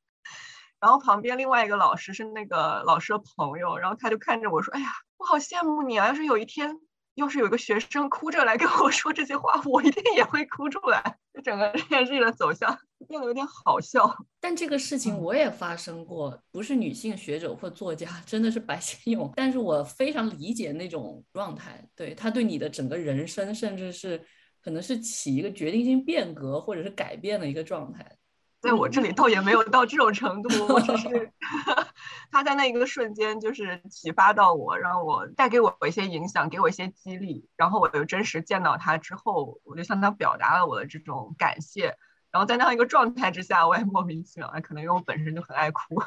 [0.78, 4.88] 然后旁边另外一个老师是那个老师的朋友，然后他就看着我说：“哎呀，
[5.20, 6.08] 我好羡慕你啊！
[6.08, 6.76] 要是有一天……”
[7.16, 11.18] 要是有个学生哭着来跟我说这些话，我一定也会哭出来。
[11.44, 14.16] 整个这件事情的走向变得有点好笑。
[14.40, 19.30] 但这个事情我也发生过，不是女性学者或作家，真的是白先勇。
[19.36, 24.24] 但是我非常理解那种状态，对他对你的整个人生，甚至是
[24.62, 28.16] 可能是起一个决定性变革或者是改变的一个状态。
[28.60, 31.32] 在我这里倒也没有到这种程度，我只是
[32.30, 37.48] 他在那一个瞬间就是启发到我，让我带给我一些影响，给我一些激励。
[37.56, 41.96] 然后我又真实见到他之后，我就向他表达了我的这种感谢。
[42.30, 46.02] 然后在那样一个状态之下，我也莫名其妙，可能因为我本身就很爱哭，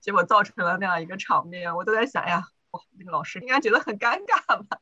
[0.00, 1.74] 结果造成了那样一个场面。
[1.74, 4.78] 我都在想呀，哇，那个老师应该觉得很尴尬吧？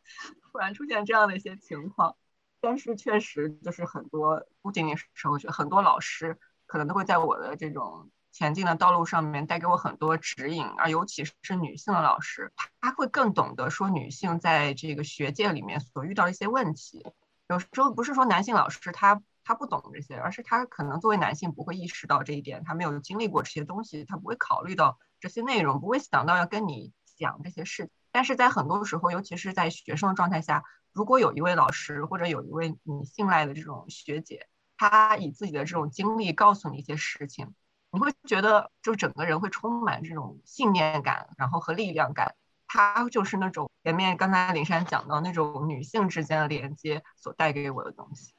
[0.52, 2.14] 突然出现这样的一些情况，
[2.60, 6.38] 但是确实就是很多，不仅仅是社会学，很多老师。
[6.70, 17.04] 可能都会在我的这种前进的道路上面带给我很多指引，而尤其是女性的老师，她会更懂得说女性在这个学界里面所遇到的一些问题。
[17.48, 27.90] 有时候不是说男性老师他他不懂这些，而是他可能作为男性不会意识到这一点，他没有经历过这些东西，他不会考虑到这些内容，不会想到要跟你讲这些事。
[28.12, 30.62] 但是在很多时候，尤其是在学生的状态下，
[30.92, 34.46] 如果有一位老师或者有一位你信赖的这种学姐。
[34.80, 37.52] 他以自己的这种经历告诉你一些事情，
[37.90, 42.34] 你会觉得就整个人会充满这种信念感，然后和力量感。
[42.66, 48.32] 他就是那种前面刚才林珊讲到那种女性之间的连接所带给我的东西。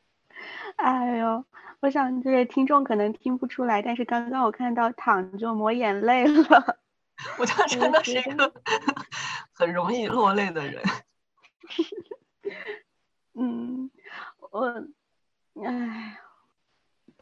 [0.78, 1.46] 哎呦，
[1.80, 6.80] 我想这位听众可能听不出来，但是刚刚我看到躺就抹眼泪了。
[7.38, 8.52] 我就真的是一个
[9.54, 10.82] 很容易落泪的人。
[13.38, 13.92] 嗯，
[14.50, 14.84] 我，
[15.64, 16.18] 哎。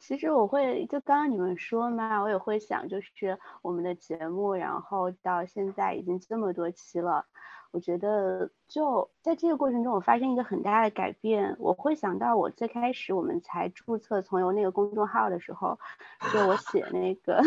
[0.10, 7.28] 其实我会就刚刚你们说嘛，我也会想，就是我们的节目，然后到现在已经这么多期了，
[7.70, 11.56] 我觉得就在这个过程中，我发生一个很大的改变。
[11.60, 15.78] 我会想到我最开始我们才注册从游那个公众号的时候，
[16.34, 17.44] 就我写那个。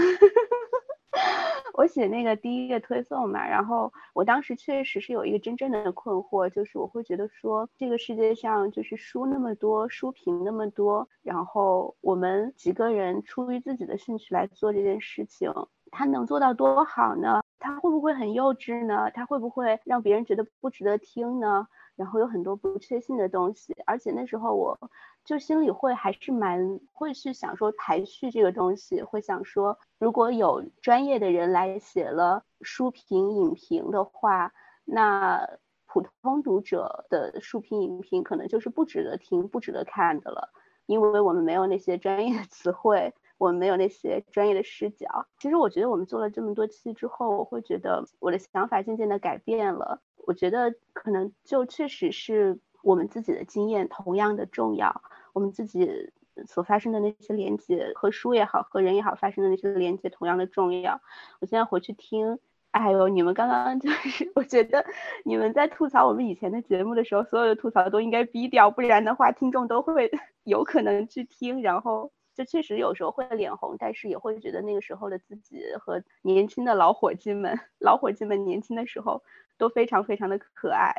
[1.74, 15.52] 我写那个第一个推送嘛，然后我当时确实是有一个真正的困惑，就是我会觉得说这个世界上就是书那么多，书评那么多，然后我们几个人出于自己的兴趣来做这件事情，
[15.90, 17.42] 他能做到多好呢？
[17.58, 19.10] 他会不会很幼稚呢？
[19.12, 21.68] 他会不会让别人觉得不值得听呢？
[22.02, 24.76] 然后有很多不确信的东西，而且那时候我
[25.24, 34.52] 就心里会还是蛮会去想说排序这个东西，会想说如果有专业的人来写了书评影评的话，
[34.84, 35.48] 那
[35.86, 40.50] 普通读者的书评影评可能就是不值得听、不值得看的了，
[40.86, 45.28] 因为我们没有那些专业的词汇，我们没有那些专业的视角。
[45.38, 50.00] 其实我觉得我们做了这么多期之后，我会觉得我的想法渐渐的改变了。
[50.26, 55.02] 我觉得可能就确实是我们自己的经验同样的重要，
[55.32, 56.12] 我们自己
[56.46, 61.00] 所发生的那些连接和书也好，和人也好发生的那些连接同样的重要。
[61.40, 62.38] 我现在回去听
[62.70, 64.84] 哎呦，你们刚刚就是， 我觉得
[65.24, 70.10] 你们在吐槽我们以前的节目的时候，所有的吐槽都应该逼掉，不然的话，听众都会
[70.44, 79.22] 有可能去听，然后就确实有时候会脸红，但是也会觉得那个时候的自己和年轻的老伙计们，老伙计们年轻的时候
[79.62, 80.92] 都非常非常的可爱。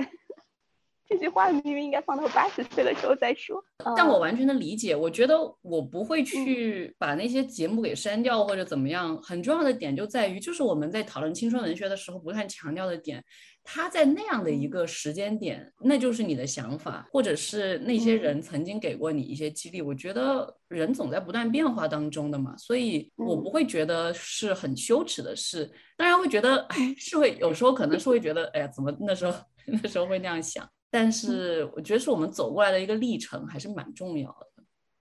[1.14, 3.64] 这句话明明应该放到八十岁的时候再说，
[3.96, 4.96] 但我完全的理解。
[4.96, 9.16] 我觉得我不会去把那些节目给删掉或者怎么样。
[9.22, 13.24] 很重要的点就在于，就是我们在讨论青春文学的时候不断强调的点，
[13.64, 19.84] 它在那样的一个时间点，那就是你的想法，或者是那些人曾经给过你一些激励。
[19.84, 25.72] 我觉得人总在不断变化当中的嘛，所以我不会觉得是很羞耻的事。
[25.96, 29.34] 当然会觉得，哎，是会有时候可能是会觉得，哎呀，怎么那时候
[29.66, 30.68] 那时候会那样想。
[30.94, 34.48] 但是我觉得是我们走过来的一个历程，还是蛮重要的。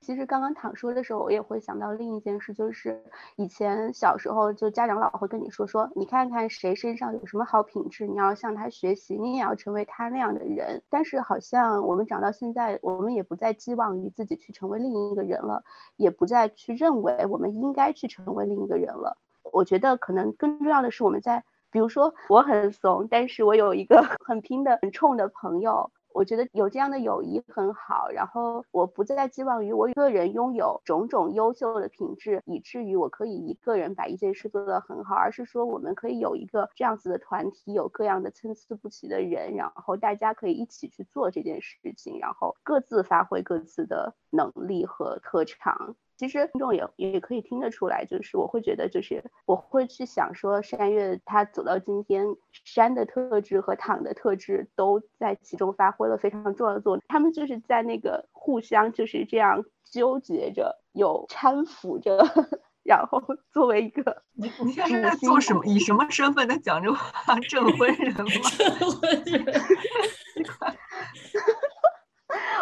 [0.00, 3.04] 其实刚刚躺说的时候，我也会想到另一件事，就是
[3.36, 10.82] 以前小时候就家长老会跟你说说，你看看谁身上有什么好品质，你要向他学习，你也要成为他那样的人。
[10.88, 15.62] 但是好像我们长到现在，我们也不再寄望于自己去成为另一个人了，
[15.96, 19.18] 也不再去认为我们应该去成为另一个人了。
[19.52, 21.44] 我觉得可能更重要的是我们在。
[21.72, 28.10] 比如说我很怂，但是我有一个 很拼的、很冲的朋友，我觉得有这样的友谊很好。
[28.10, 45.96] 然后我不再寄望于我一个人拥有种种优秀的品质，以至于我可以一个人把一件事做得很好，而是说我们可以有一个这样子的团体，有各样的参差不齐的人，然后大家可以一起去做这件事情，然后各自发挥各自的能力和特长。
[46.16, 52.26] 其实听众也也可以听得出来，就是我会觉得，就是我会去想说，山月他走到今天，
[52.64, 57.02] 山的特质和躺的特质都在其中发挥了非常重要的作用。
[57.08, 62.24] 他们就是在那个互相就是这样纠结着，有搀扶着，
[62.84, 65.64] 然后作为一个 你你现在在做什么？
[65.66, 67.34] 以什么身份在讲这话？
[67.40, 68.24] 证婚人吗？
[68.78, 69.44] 证婚人。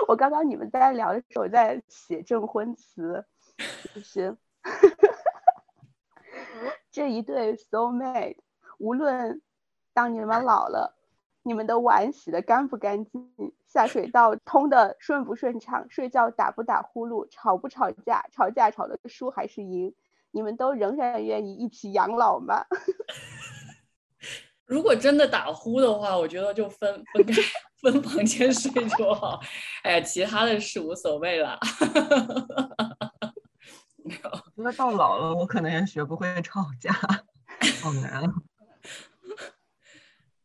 [0.08, 3.24] 我刚刚你们在聊的时候，在写证婚词。
[3.94, 4.36] 就是
[6.90, 8.36] 这一对 soul mate，
[8.78, 9.40] 无论
[9.92, 10.96] 当你们老了，
[11.42, 13.32] 你们的碗洗的干不干净，
[13.66, 19.94] 下水道通的顺不顺畅，睡觉打不打呼噜，吵不吵架，吵架吵的输还是赢，
[20.30, 22.64] 你们都仍然愿意一起养老吗？
[24.66, 27.34] 如果真的打呼的话，我觉得就分分开
[27.82, 29.40] 分房间睡就好。
[29.82, 31.58] 哎，其他的是无所谓了。
[34.56, 36.92] 因为到老了，我可能也学不会吵架，
[37.82, 38.22] 好难。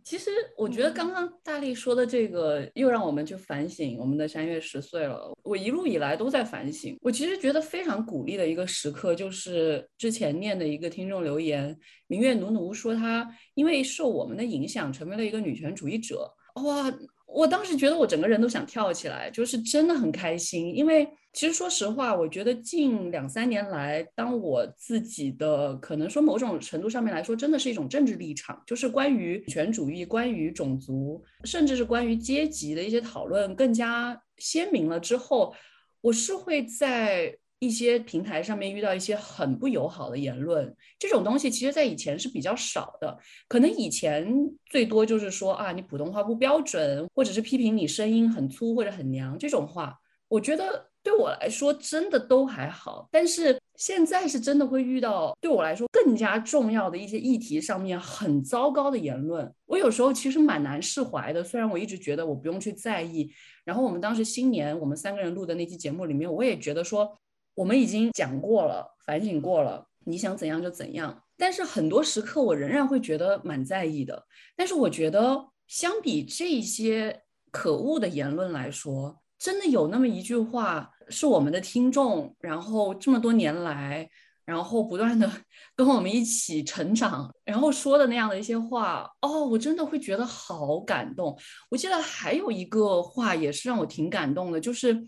[0.04, 5.36] 其实我觉得刚刚大力说的这个，又让我们去反省我们的三月十岁了。
[5.42, 6.96] 我一路以来都在反省。
[7.02, 16.32] 我其实觉得非常鼓励的一个时刻，就是之前念的一个听众留言，明月奴奴说她因为受我们的影响，成为了一个女权主义者。
[16.64, 16.94] 哇！
[17.26, 20.74] 我当时觉得我整个人都想跳起来，就是真的很开心。
[20.76, 35.54] 因为其实说实话，我觉得近两三年来，当我自己的可能说某种程度上面来说，真的是一种政治立场，就是关于女权主义、关于种族，甚至是关于阶级的一些讨论更加鲜明了之后，
[36.02, 37.38] 我是会在。
[37.66, 43.18] 一些平台上面遇到一些很不友好的言论，这种东西其实在以前是比较少的。
[43.48, 44.32] 可能以前
[44.68, 49.98] 最多就是说啊，你普通话不标准，或者是批评你声音很粗或者很娘这种话。
[50.28, 53.08] 我觉得对我来说真的都还好。
[53.12, 59.52] 但是现在是真的会遇到对我来说更加重要的一些议题上面很糟糕的言论。
[59.66, 61.44] 我有时候其实蛮难释怀的。
[61.44, 63.32] 虽然我一直觉得我不用去在意。
[63.64, 67.18] 然后我们当时新年我们三个人录的那期节目里面，我也觉得说。
[67.56, 71.24] 我们已经讲过了，反省过了，你想怎样就怎样。
[71.38, 74.26] 但是很多时刻，我仍然会觉得蛮在意的。
[74.56, 84.10] 但是我觉得，相比这些可恶的言论来说，真的有那么一句话是我们的听众，然后这么多年来，
[84.46, 85.30] 然后不断的
[85.76, 91.38] 跟我们一起成长，然后说的那样的一些话，哦，我真的会觉得好感动。
[91.70, 95.06] 我记得还有一个话也是让我挺感动的，就是。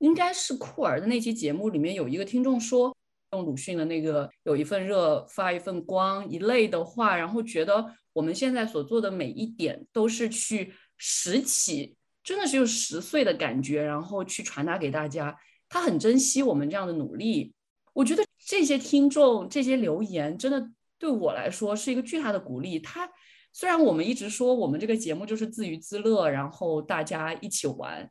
[0.00, 2.94] 应该是酷儿的那期节目里面有一个听众说，
[3.32, 15.36] 用鲁迅的那个“有一份热，发一份光”一类的话，然后觉得我们现在所做的每一点都是去拾起，真的是有十岁的感觉，然后去传达给大家。
[15.68, 17.52] 他很珍惜我们这样的努力。
[17.92, 22.80] 我觉得这些听众这些留言，真的对我来说是一个巨大的鼓励。
[22.80, 23.08] 他
[23.52, 28.10] 虽然我们一直说我们这个节目就是自娱自乐，然后大家一起玩。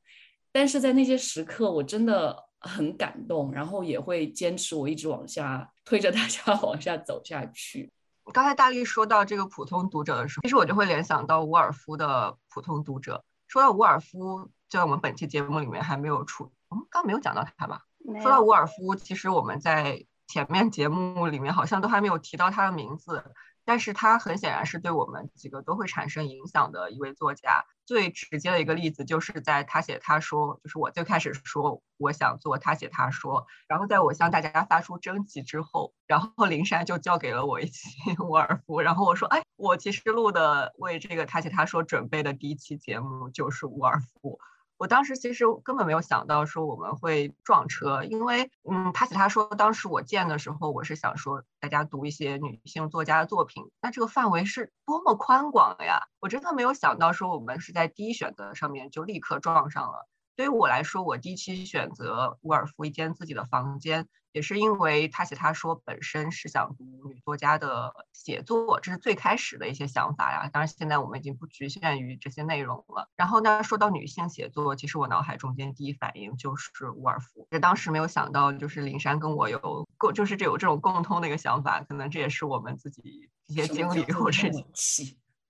[0.60, 7.90] 但是在那些时刻，我真的很感动，然后也会坚持，我一直往下推着大家 往下走下去。
[8.34, 13.24] 刚才大力说到这个普通读者的时候，其实我就会联想到伍尔夫的普通读者。
[13.48, 17.86] 说到伍尔夫，就在我们本期节目里面还没有出，我们刚没有讲到他吧？
[18.22, 23.24] 说到伍尔夫，其实我们在前面节目里面好像都还没有提到他的名字。
[23.64, 27.64] 但是他很显然是对我们几个都会产生影响的一位作家。
[27.90, 37.90] 最直接的一个例子就是在他写他说，就是我最开始说我想做他写他说，然后在我向大家发出征集之后，然后灵山就交给了我一期
[38.20, 44.38] 沃尔夫，然后我说，哎，我其实录的为这个他写他说准备的第一期节目就是沃尔夫。
[44.80, 56.08] 我当时其实根本没有想到说我们会撞车，因为，嗯，他写他说当时我见的时候，我是想说大家读一些女性作家的作品，那这个范围是多么宽广呀！
[56.22, 60.08] 我真的没有想到说我们是在第一选择上面就立刻撞上了。
[60.40, 64.08] 对于我来说，我第一期选择伍尔夫一间自己的房间。
[64.32, 70.48] 也是因为他写他说本身是想读女作家的写作，这是最开始的一些想法呀。
[70.54, 73.10] 当然，现在我们已经不局限于这些内容了。
[73.18, 77.46] 然后呢，说到女性写作，其实我脑海中间第一反应就是伍尔夫。
[77.52, 81.82] 这当时没有想到，就是林珊跟我有共，就是这有这种共通的一个想法。
[81.82, 84.48] 可能这也是我们自己一些经历或者。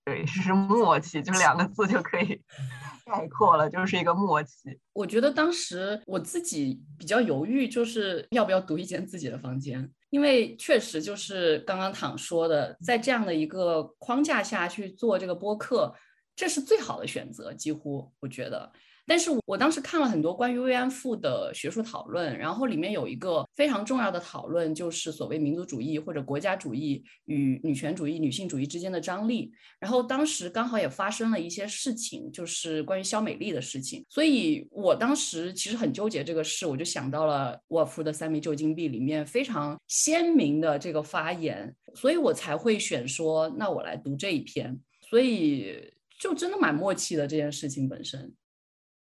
[0.04, 2.40] 对，是默契，就两个字就可以
[3.06, 4.78] 概括了，就是一个默契。
[4.92, 15.94] 我觉得当时我自己比较犹豫，就是要不要读一间自己的房间，因为确实就是刚刚躺说的，在这样的一个框架下去做这个播客，
[16.34, 18.72] 这是最好的选择，几乎我觉得。
[19.10, 29.50] 但是我当时看了很多关于慰安妇的学术讨论，然后里面有一个非常重要的讨论，就是所谓民族主义或者国家主义与女权主义、女性主义之间的张力。
[29.80, 44.78] 然后当时刚好也发生了一些事情，就是关于肖美丽的事情，所以我当时其实很纠结这个事，我就想到了沃夫的《三枚旧金币》里面非常鲜明的这个发言，所以我才会选说，那我来读这一篇。
[45.00, 48.32] 所以就真的蛮默契的这件事情本身。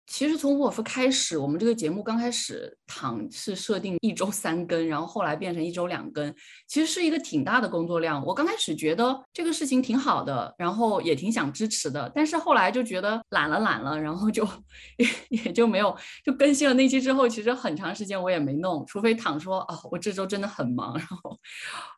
[0.07, 6.33] 其实从沃尔夫开始，我们这个节目刚开始躺是设定一周三更，然后后来变成一周两更，
[6.65, 8.25] 其实是一个挺大的工作量。
[8.25, 14.47] 我刚开始觉得这个事情挺好的，然后也挺想支持的，但是后来就觉得懒了懒了，然后就
[14.95, 15.07] 也
[15.43, 21.37] 也就没有就更新了那期之后，其实很长时间我也没弄，除非躺说啊我这周真的很忙，然后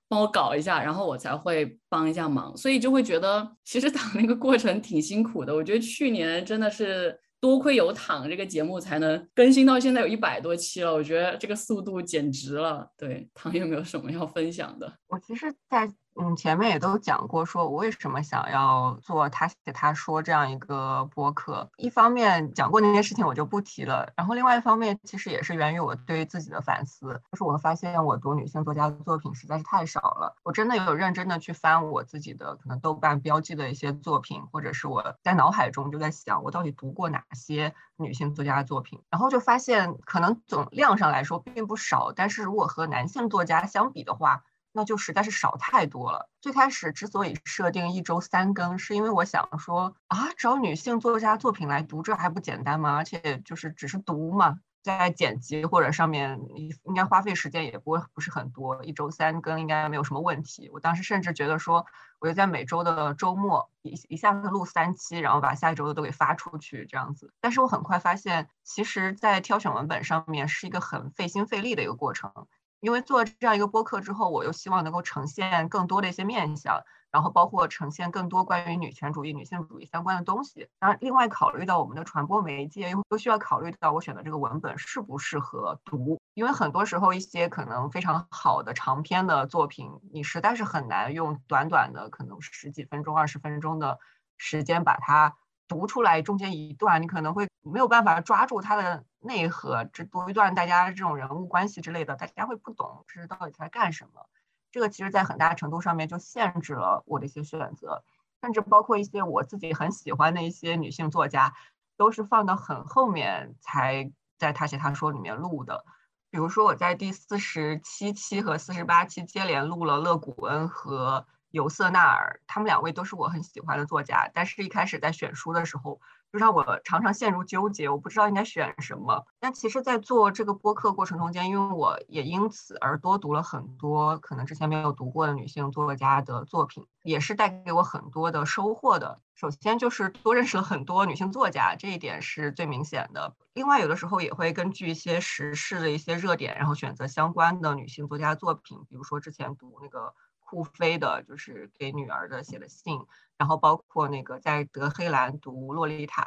[0.07, 5.53] 帮我搞一下，然后我才会帮一下忙，所以就会觉得其实躺那个过程挺辛苦的。
[5.53, 7.15] 我觉得去年真的是。
[7.39, 12.89] 多亏有躺这个节目才能更新到现在有一百多期了，我觉得这个速度简直了。
[12.97, 14.91] 对，躺有没有什么要分享的？
[15.07, 15.89] 我其实，在。
[16.15, 21.69] 嗯，前面也都讲过，说我为什么想要做他写他说这样一个播客。
[21.77, 24.11] 一方面讲过那些事情，我就不提了。
[24.17, 30.35] 然后另外一方面，其实也是源于我对于自己的反思，就是我发现我读女性作家的作品实在是太少了。
[30.43, 44.43] 我真的有认真的去翻我自己的可能豆瓣标记的一些作品，或者是我在脑海中就在想，我到底读过哪些女性作家的作品，然后就发现可能总量上来说并不少，但是如果和男性作家相比的话，
[44.79, 46.29] 那就实在是少太多了。
[46.39, 52.95] 最开始之所以设定一周三更，是因为我想说啊，找女性作家作品来读，这还不简单吗？
[52.95, 56.39] 而且就是只是读嘛，在剪辑或者上面，
[56.85, 60.69] 应该花费时间也不会不是很多，一周三更应该没有什么问题。
[60.71, 61.85] 我当时甚至觉得说，
[62.19, 67.33] 我就在每周的周末一一下子录三期，然后把下一周的都给发出去这样子。
[67.41, 72.47] 但是我很快发现，其实，在挑选文本上面是一个很费心费力的一个过程。
[72.79, 76.81] 因为做这样一个播客之后，我又希望能够呈现更多的一些面相，
[77.11, 80.67] 然后包括呈现更多关于女权主义、女性主义相关的东西。
[80.79, 86.19] 然后另外考虑到我们的传播媒介，又又需要考虑到我选的这个文本适不适合读。
[86.33, 93.99] 因为很多时候一些可能非常好的长篇的作品，你实在是很难用短短的可能十几分钟、二十分钟的
[94.37, 95.35] 时间把它。
[95.69, 99.85] 读出来中间一段，你可能会没有办法抓住它的内核。
[99.85, 104.29] 只读一段，大家这种人物关系之类的，大家会不懂这是到底在干什么。
[104.71, 108.03] 这个其实，在很大程度上面就限制了我的一些选择，
[108.41, 111.53] 甚至包括一些我自己很喜欢的一些女性作家，
[111.97, 115.85] 都是放到很后面才在他写他说里面录的。
[116.29, 121.25] 比如说，我在第四十七期和四十八期接连录了勒古恩和。
[121.51, 125.99] 尤瑟纳尔，他们两位都是我很喜欢的作家，但是一开始在选书的时候，
[126.31, 129.25] 就让我常常陷入纠结，我不知道应该选什么。
[129.39, 139.19] 但其实，在做这个播客过程中间，因为我也因此而多读了很多可能之前没有读过的女性作家的作品，也是带给我很多的收获的。
[139.33, 143.35] 首先就是多认识了很多女性作家，这一点是最明显的。
[143.53, 150.13] 另外，有的时候也会根据一些时事的一些热点，然后选择相关的女性作家作品，比如说之前读那个。
[150.51, 152.99] 库菲的，就是给女儿的写的信，
[153.39, 156.23] 然后包括那个在德黑兰读《洛丽塔》，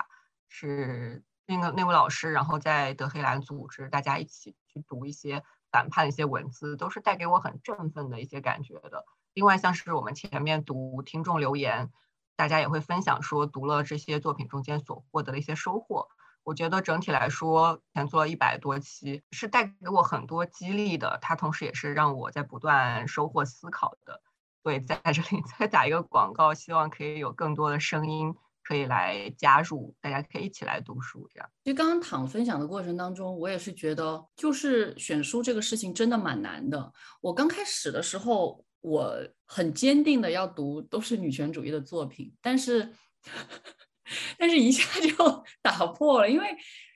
[0.48, 9.04] 是那个那位老师，然后在德黑兰组织大家一起去读一些反叛的一些文字，都是带给我很振奋的一些感觉的。
[9.34, 11.92] 另外，像是我们前面读听众留言，
[12.34, 16.08] 大家也会分享说读了这些作品中间所获得的一些收获。
[16.44, 21.18] 我觉得整体来说，前做了一百多期，是带给我很多激励的。
[21.20, 24.22] 它同时也是让我在不断收获思考的。
[24.62, 31.28] 对在这里再打一个广告，希望可以有更多的声音可以来加入，大家可以一起来读书。
[31.32, 36.92] 这样，其实刚刚躺分享的过程当中，我也是觉得，就是选书这个事情真的蛮难的。
[37.20, 39.14] 我刚开始的时候，我
[39.46, 42.92] 很坚定的要读都是女权主义的作品，但是。
[44.36, 46.44] 但是一下就 打破了，因为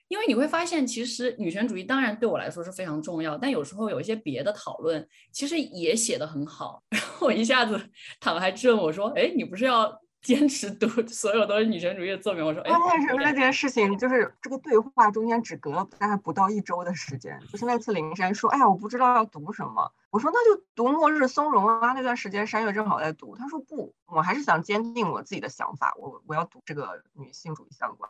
[0.07, 6.81] 因为你会发现，其实女权主义当然对我来说是非常重要，但有时候有一些别的讨论，其实也写得很好。
[6.91, 7.79] 然后我一下子
[8.19, 10.01] 躺还质问我说：“哎，你不是要？
[10.19, 17.39] ”坚持读所有都是女权主义的作品，我说，关键是这件事情，就是这个对话中间只隔了大概不到一周的时间。
[17.49, 21.93] 就是那次灵山说，哎呀，我不知道要读什么，我说那就读《末日松茸》啊。
[21.93, 28.09] 那段时间山月正好在读，他说不，我还是想坚定我自己的想法，我我要读这个女性主义相关。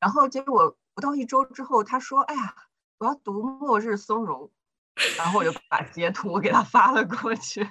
[0.00, 2.54] 然后结果不到一周之后，他说，哎呀，
[2.98, 4.50] 我要读《末日松茸》，
[5.18, 7.68] 然后我就把截图给他发了过去。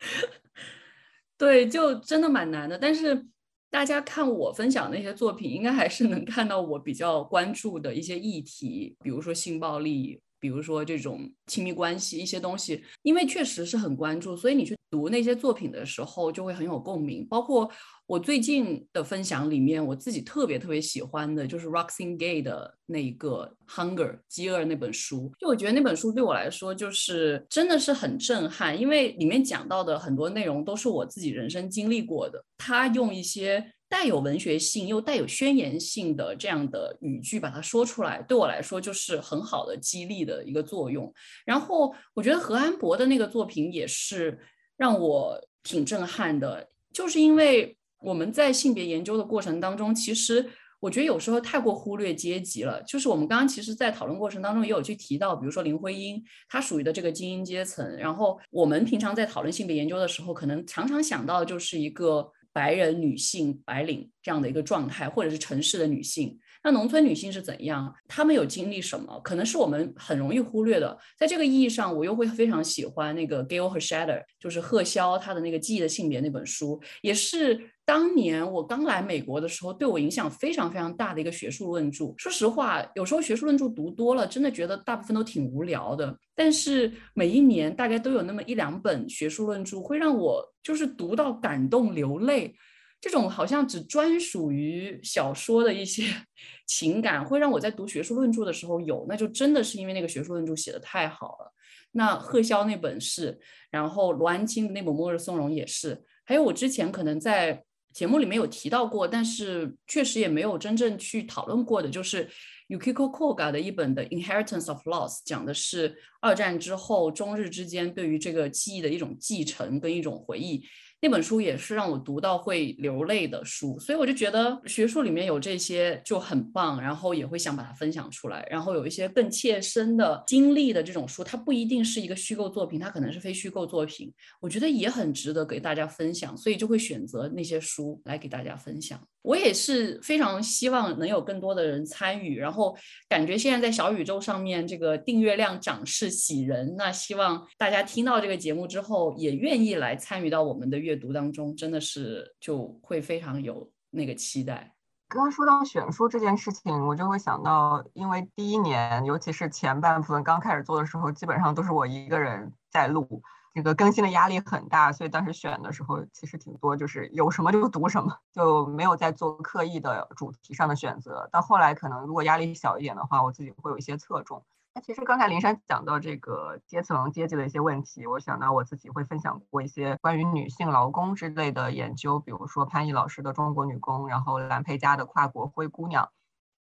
[1.36, 2.76] 对，就真的蛮难的。
[2.76, 3.28] 但是
[3.70, 10.20] 大家看我分享那些作品，应该还是能看到我比较关注的一些议题，比如说性暴力。
[10.40, 17.26] 比如说这种亲密关系一些东西，因为确实是很关注，所以你去读那些作品的时候就会很有共鸣。
[17.28, 17.70] 包括
[18.06, 25.32] 我最近的分享里面，我自己特别特别喜欢的就是 Roxane Gay 的那一个《Hunger》饥饿那本书。
[25.38, 32.42] 就我觉得那本书对我来说就是真的是很震撼，因为里面讲到的很多内容都是我自己人生经历过的。
[32.56, 33.72] 他用一些。
[33.90, 41.10] 带有文学性又带有宣言性的这样的语句把它说出来，对我来说就是很好的激励的一个作用。
[41.46, 44.38] 然后我觉得何安博的那个作品也是
[44.76, 50.44] 让我挺震撼的，就是因为我们在性别研究的过程当中，其实
[50.80, 52.82] 我觉得有时候太过忽略阶级了。
[52.82, 57.96] 就是我们刚刚其实，在讨论过程当中也有去提到，比如说林徽因，她属于的这个精英阶层。
[57.96, 62.30] 然后我们平常在讨论性别研究的时候，可能常常想到就是一个。
[62.52, 67.94] 白人女性白领这样的一个状态，或者是城市的女性，那农村女性是怎样？
[68.06, 69.20] 她们有经历什么？
[69.24, 70.96] 可能是我们很容易忽略的。
[71.18, 77.70] 在这个意义上，我又会非常喜欢那个 Gail Hershader，就是贺潇她的那个《记忆的性别》那本书，也是。
[77.88, 82.12] 当年我刚来美国的时候，对我影响非常非常大的一个学术论著。
[82.18, 86.14] 说实话，有时候学术论著读多了，真的觉得大部分都挺无聊的。
[86.36, 92.54] 但是每一年大概都有那么一两本学术论著，会让我就是读到感动流泪。
[93.00, 96.04] 这种好像只专属于小说的一些
[96.66, 101.52] 情感，会让我在读学术论著的时候有，那就真的是因为那个学术论著写的太好了。
[101.92, 103.38] 那贺潇那本是，
[103.70, 107.64] 然后罗安清的那本《末日松茸》也是，还有我之前可能在。
[107.90, 112.28] 节目里面有提到过，但是确实也没有真正去讨论过的，就是
[112.68, 120.62] Yukiko Koga 的一本的《Inheritance of Loss》，讲的是二战之后中日之间对于这个记忆的一种继承跟一种回忆。
[121.00, 128.44] 那本书也是让我读到会流泪的书，所以我就觉得学术里面有这些就很棒，然后也会想把它分享出来。
[128.50, 139.00] 然后有一些更切身的经历的这种书，它不一定是一个虚构作品，它可能是非虚构作品，我觉得也很值得给大家分享，所以就会选择那些书来给大家分享。
[139.22, 142.76] 我也是非常希望能有更多的人参与，然后
[143.08, 154.77] 感觉现在在小宇宙上面这个订阅量涨势喜人，那希望大家听到这个节目之后也愿意来参与到我们的阅读当中，真的是就会非常有那个期待。
[155.08, 163.22] 刚刚说到选书这件事情，我就会想到，因为第一年，尤其是前半部分刚开始做的时候，基本上都是我一个人在录。
[163.54, 171.26] 这个更新的压力很大，所以当时选的时候其实挺多，就是有什么就读什么，就没有在做刻意的主题上的选择。
[171.32, 174.44] 到后来可能如果压力小一点的话，我自己会有一些侧重。
[174.80, 186.04] 其实刚才林珊讲到这个阶层阶级的一些问题，我想到我自己会分享过一些关于女性劳工之类的研究，比如说潘毅老师的《中国女工》，然后兰佩佳的《跨国灰姑娘》。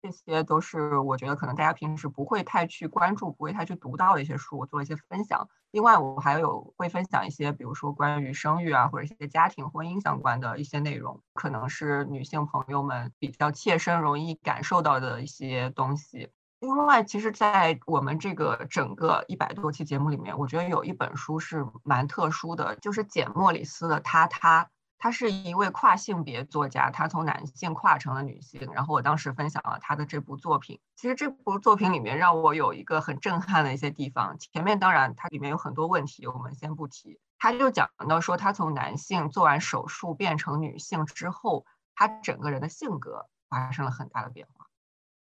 [0.02, 5.48] 这些都是我觉得可能大家平时不会太去关注、不会太去读到的一些书，我做了一些分享。
[5.70, 16.30] 另外，我还有会分享一些，比如说关于生育啊，或者一些家庭婚姻相关的一些内容，可能是女性朋友们比较切身、容易感受到的一些东西。
[16.62, 28.70] 另外，其实，在我们这个整个一百多期节目里面，我觉得有一本书是蛮特殊的，就是简·莫里斯的《他》，他，他是一位跨性别作家，他从男性跨成了女性。
[28.72, 30.78] 然后我当时分享了他的这部作品。
[30.94, 34.38] 其实这部作品里面让我有一个很震撼的一些地方。
[34.38, 37.18] 前面当然它里面有很多问题，我们先不提。
[37.40, 41.66] 他就讲到说，他从男性做完手术变成女性之后，
[41.96, 44.61] 他整个人的性格发生了很大的变化。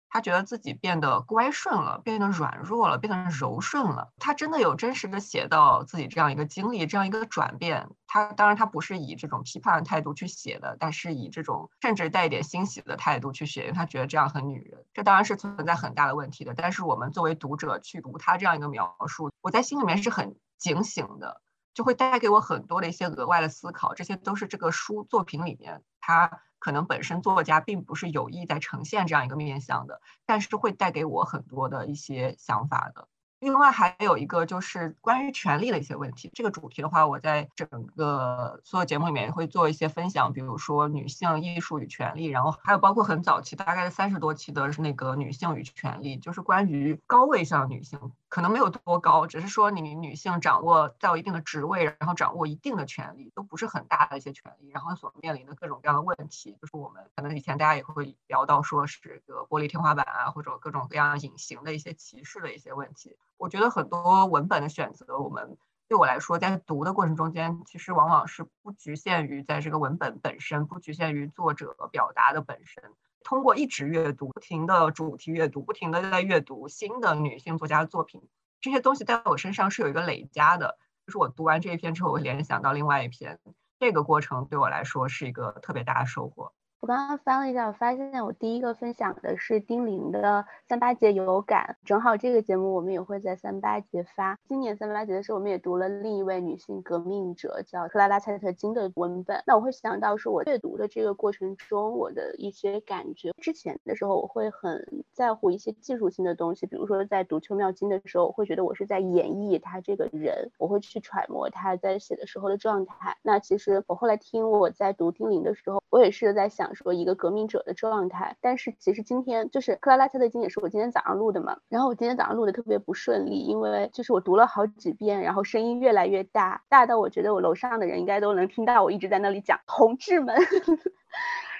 [0.09, 4.13] 他觉得自己变得乖顺了，变得软弱了，变得柔顺了。
[4.17, 7.89] 他真的有真实的写到自己这样一个经历，这样一个转变。
[8.07, 14.85] 他当然他不是以这种批判的态度去写的，但是以这种甚至带一点欣喜的态度去写，因为他觉得这样很女人。
[14.93, 16.53] 这当然是存在很大的问题的。
[16.53, 21.41] 但是我们作为读者去读他这样一个描述，我在心里面是很警醒的，
[21.73, 23.93] 就会带给我很多的一些额外的思考。
[23.93, 26.39] 这些都是这个书作品里面他。
[26.59, 33.07] 可能本身作家并不是有意在呈现这样一个面向的，但是会带给我很多的一些想法的。
[33.45, 47.99] 另外还有一个就是关于权力的一些问题，这个主题的话，我在整个所有节目里面会做一些分享，比如说女性艺术与权利，然后还有包括很早期，大概三十多期的是那个女性与权利，就是关于高位上女性。
[48.27, 63.15] 可能没有多高，只是说你女性掌握到一定的职位，然后掌握一定的权利，都不是很大的一些权利，然后所面临的各种各样的问题，就是我们可能以前大家也会聊到，说是个玻璃天花板啊，或者各种各样隐形的一些歧视的一些问题。
[63.37, 65.57] 我觉得很多文本的选择，我们
[65.87, 72.83] 对我来说，在读的过程中间，其实往往是不局限于在这个文本本身，不局限于作者表达的本身。
[73.23, 78.21] 通过一直阅读，不停的主题阅读，不停的在阅读新的女性作家的作品，
[78.61, 80.77] 这些东西在我身上是有一个累加的。
[81.05, 83.39] 就是我读完这一篇之后，我联想到另外一篇，
[83.79, 86.53] 这个过程对我来说是一个特别大的收获。
[86.85, 94.37] 我刚刚翻了一下，我发现我第一个分享的是丁玲的三八节有感，正好这个节目我们也会在三八节发。
[94.47, 99.41] 今年三八节的时候，我们也读了另一位女性革命者叫克拉拉蔡特金的文本。
[99.47, 103.33] 那我会想到说，我阅读的这个过程中，我的一些感觉。
[103.41, 113.17] 之前的时候，我会很在乎一些技术性的东西，比如说在读邱妙金的时候，我会觉得我是在演绎他这个人，我会去揣摩他在写的时候的状态。
[113.23, 116.74] 那其实我后来听我在读丁玲的时候，我也是在想。
[116.75, 130.35] 说一个革命者的状态，但是其实今天就是克拉拉·蔡特金也是我今天早上录的嘛，然后我今天早上录的特别不顺利，因为就是我读了好几遍，然后声音越来越大，大到我觉得我楼上的人应该都能听到我一直在那里讲同志们。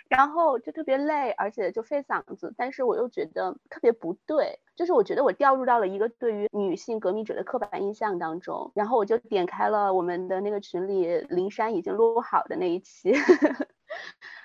[0.08, 13.14] 然后就特别累，而且就费嗓子，但是我又觉得特别不对，就是我觉得我掉入到了一个对于女性革命者的刻板印象当中，然后我就点开了我们的那个群里灵山已经录好的那一期，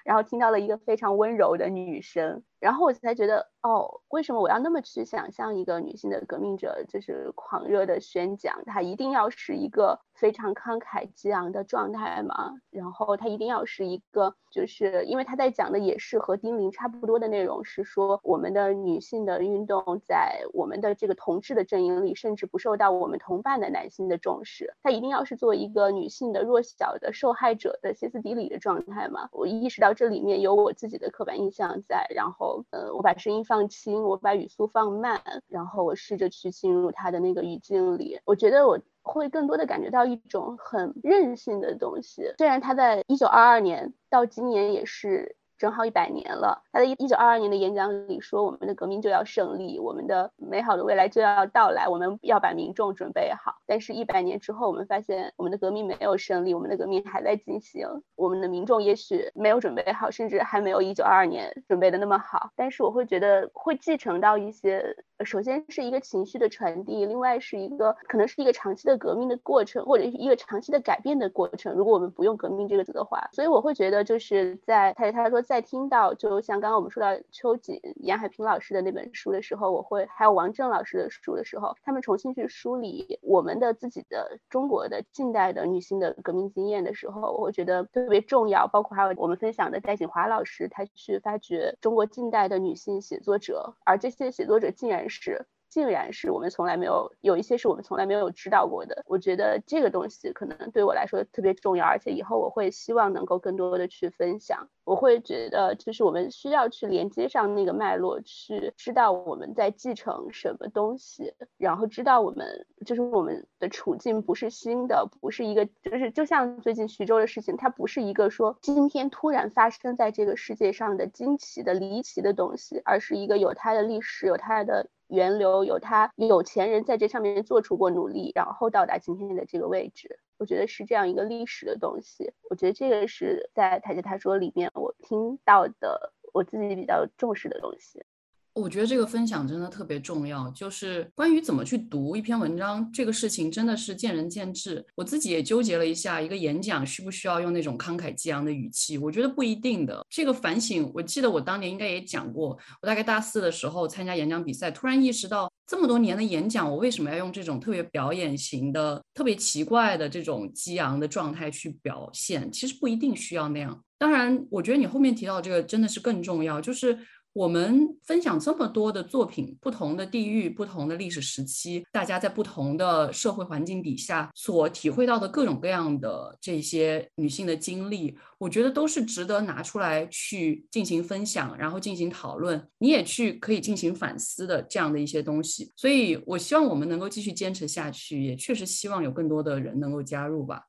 [0.04, 2.42] 然后听到了一个非常温柔的女声。
[2.60, 12.52] 然后我才觉得，哦，为什么我要那么去想象一个女性的革命者，就是狂热的宣讲，她一定要是一个非常慷慨激昂的状态吗？
[12.70, 24.74] 然后她一定要是一个，就是因为她在讲的也是和丁玲差不多的内容，是说我们的女性的运动在我们的这个同志的阵营里，甚至不受到我们同伴的男性的重视。
[24.82, 29.30] 她一定要是做一个女性的弱小的受害者的歇斯底里的状态吗？
[29.32, 32.49] 我意识到这里面有我自己的刻板印象在，然后。
[32.70, 38.20] 呃，我把声音放轻，我把语速放慢，然后我试着去进入他的那个语境里。
[38.24, 42.32] 我觉得我会更多的感觉到一种很任性的东西。
[42.38, 45.36] 虽然他在一九二二年到今年也是。
[45.60, 46.62] 正好一百年了。
[46.72, 57.86] 他在一九二二年的演讲里说：“我们的革命就要胜利，我们的美好的未来就要到来，我们要把民众准备好。”但是，一百年之后，我们发现我们的革命没有胜利，我们的革命还在进行。
[58.16, 62.50] 我们的民众也许没有准备好，甚至还没有一九二二年准备的那么好。
[62.56, 64.96] 但是，我会觉得会继承到一些。
[65.22, 71.74] 首先是一个情绪的传递，另外是一个可能是一个长期的革命的过程，或者是一个长期的改变的过程。
[71.74, 88.68] 如果我们不用“革命”这个词的话，所以我会觉得就是在他他说在听到，就像刚刚我们说到秋瑾、严海平老师的那本书的时候，我会还有王正老师的书的时候，他们重新去梳理我们的自己的中国的近代的女性的革命经验的时候，我会觉得特别重要。
[88.68, 95.10] 包括还有我们分享的戴锦华老师，他去发掘中国近代的女性写作者，而这些写作者竟然。
[95.10, 99.02] 是，竟然是我们从来没有有一些是我们从来没有知道过的。
[99.06, 104.68] 我觉得这个东西可能对我来说特别重要，而且以后我会希望能够更多的去分享。
[104.84, 124.88] 我会觉得，就是我们需要去连接上那个脉络，去知道我们在继承什么东西，然后知道我们就是我们的处境不是新的，不是一个就是就像最近徐州的事情，它不是一个说今天突然发生在这个世界上的惊奇的离奇的东西，而是一个有它的历史，有它的。
[125.10, 130.18] 源流，有他有钱人在这上面做出过努力，然后到达今天的这个位置。
[130.38, 132.32] 我觉得是这样一个历史的东西。
[132.48, 138.02] 我觉得这个是在台阶他说里面我听到的，我自己比较重视的东西。
[138.52, 144.84] 我觉得这个分享真的特别重要，就是关于怎么去读一篇文章这个事情，真的是见仁见智。
[144.96, 148.98] 我自己也纠结了一下，一个演讲需不需要用那种慷慨激昂的语气？
[148.98, 150.04] 我觉得不一定的。
[150.10, 152.58] 这个反省，我记得我当年应该也讲过。
[152.82, 162.50] 我大概大四的时候参加演讲比赛，突然意识到这么多年的演讲，我为什么要用这种特别表演型的、特别奇怪的这种激昂的状态去表现？
[162.50, 163.82] 其实不一定需要那样。
[163.96, 166.98] 当然，我觉得你后面提到这个真的是更重要，就是。
[167.32, 185.70] 我们分享这么多的作品，不同的地域、不同的历史时期，大家在不同的社会环境底下所体会到的各种各样的这些女性的经历，我觉得都是值得拿出来去进行分享，然后进行讨论，你也去可以进行反思的这样的一些东西。
[185.76, 190.62] 所以，我希望我们能够继续坚持下去，也确实希望有更多的人能够加入吧。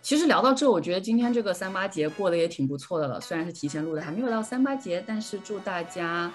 [0.00, 3.20] 其实聊到这，我觉得今天这个三八节过得也挺不错的了。
[3.20, 6.32] 虽然是提前录的，还没有到三八节，但是祝大家，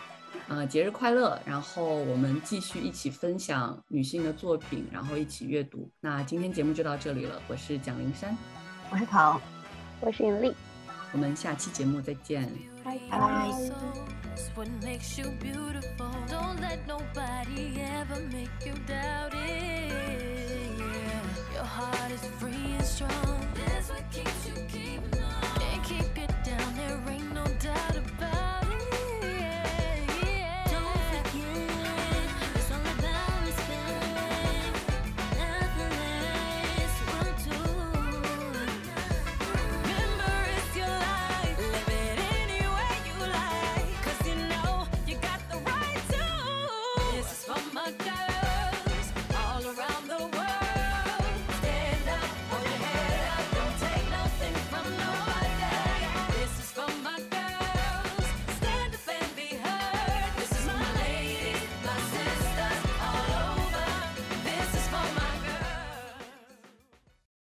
[0.48, 1.40] 呃，节日快乐。
[1.45, 5.90] 然后我们继续一起分享女性的作品，然后一起阅读。
[6.02, 8.38] 那今天节目就到这里了，我是蒋灵山，
[8.91, 9.41] 我是陶，
[10.02, 10.53] 我是尹丽，
[11.11, 12.48] 我们下期节目再见，
[12.84, 13.49] 拜拜。
[21.53, 23.47] Your heart is free and strong.
[23.53, 25.23] That's what keeps you keeping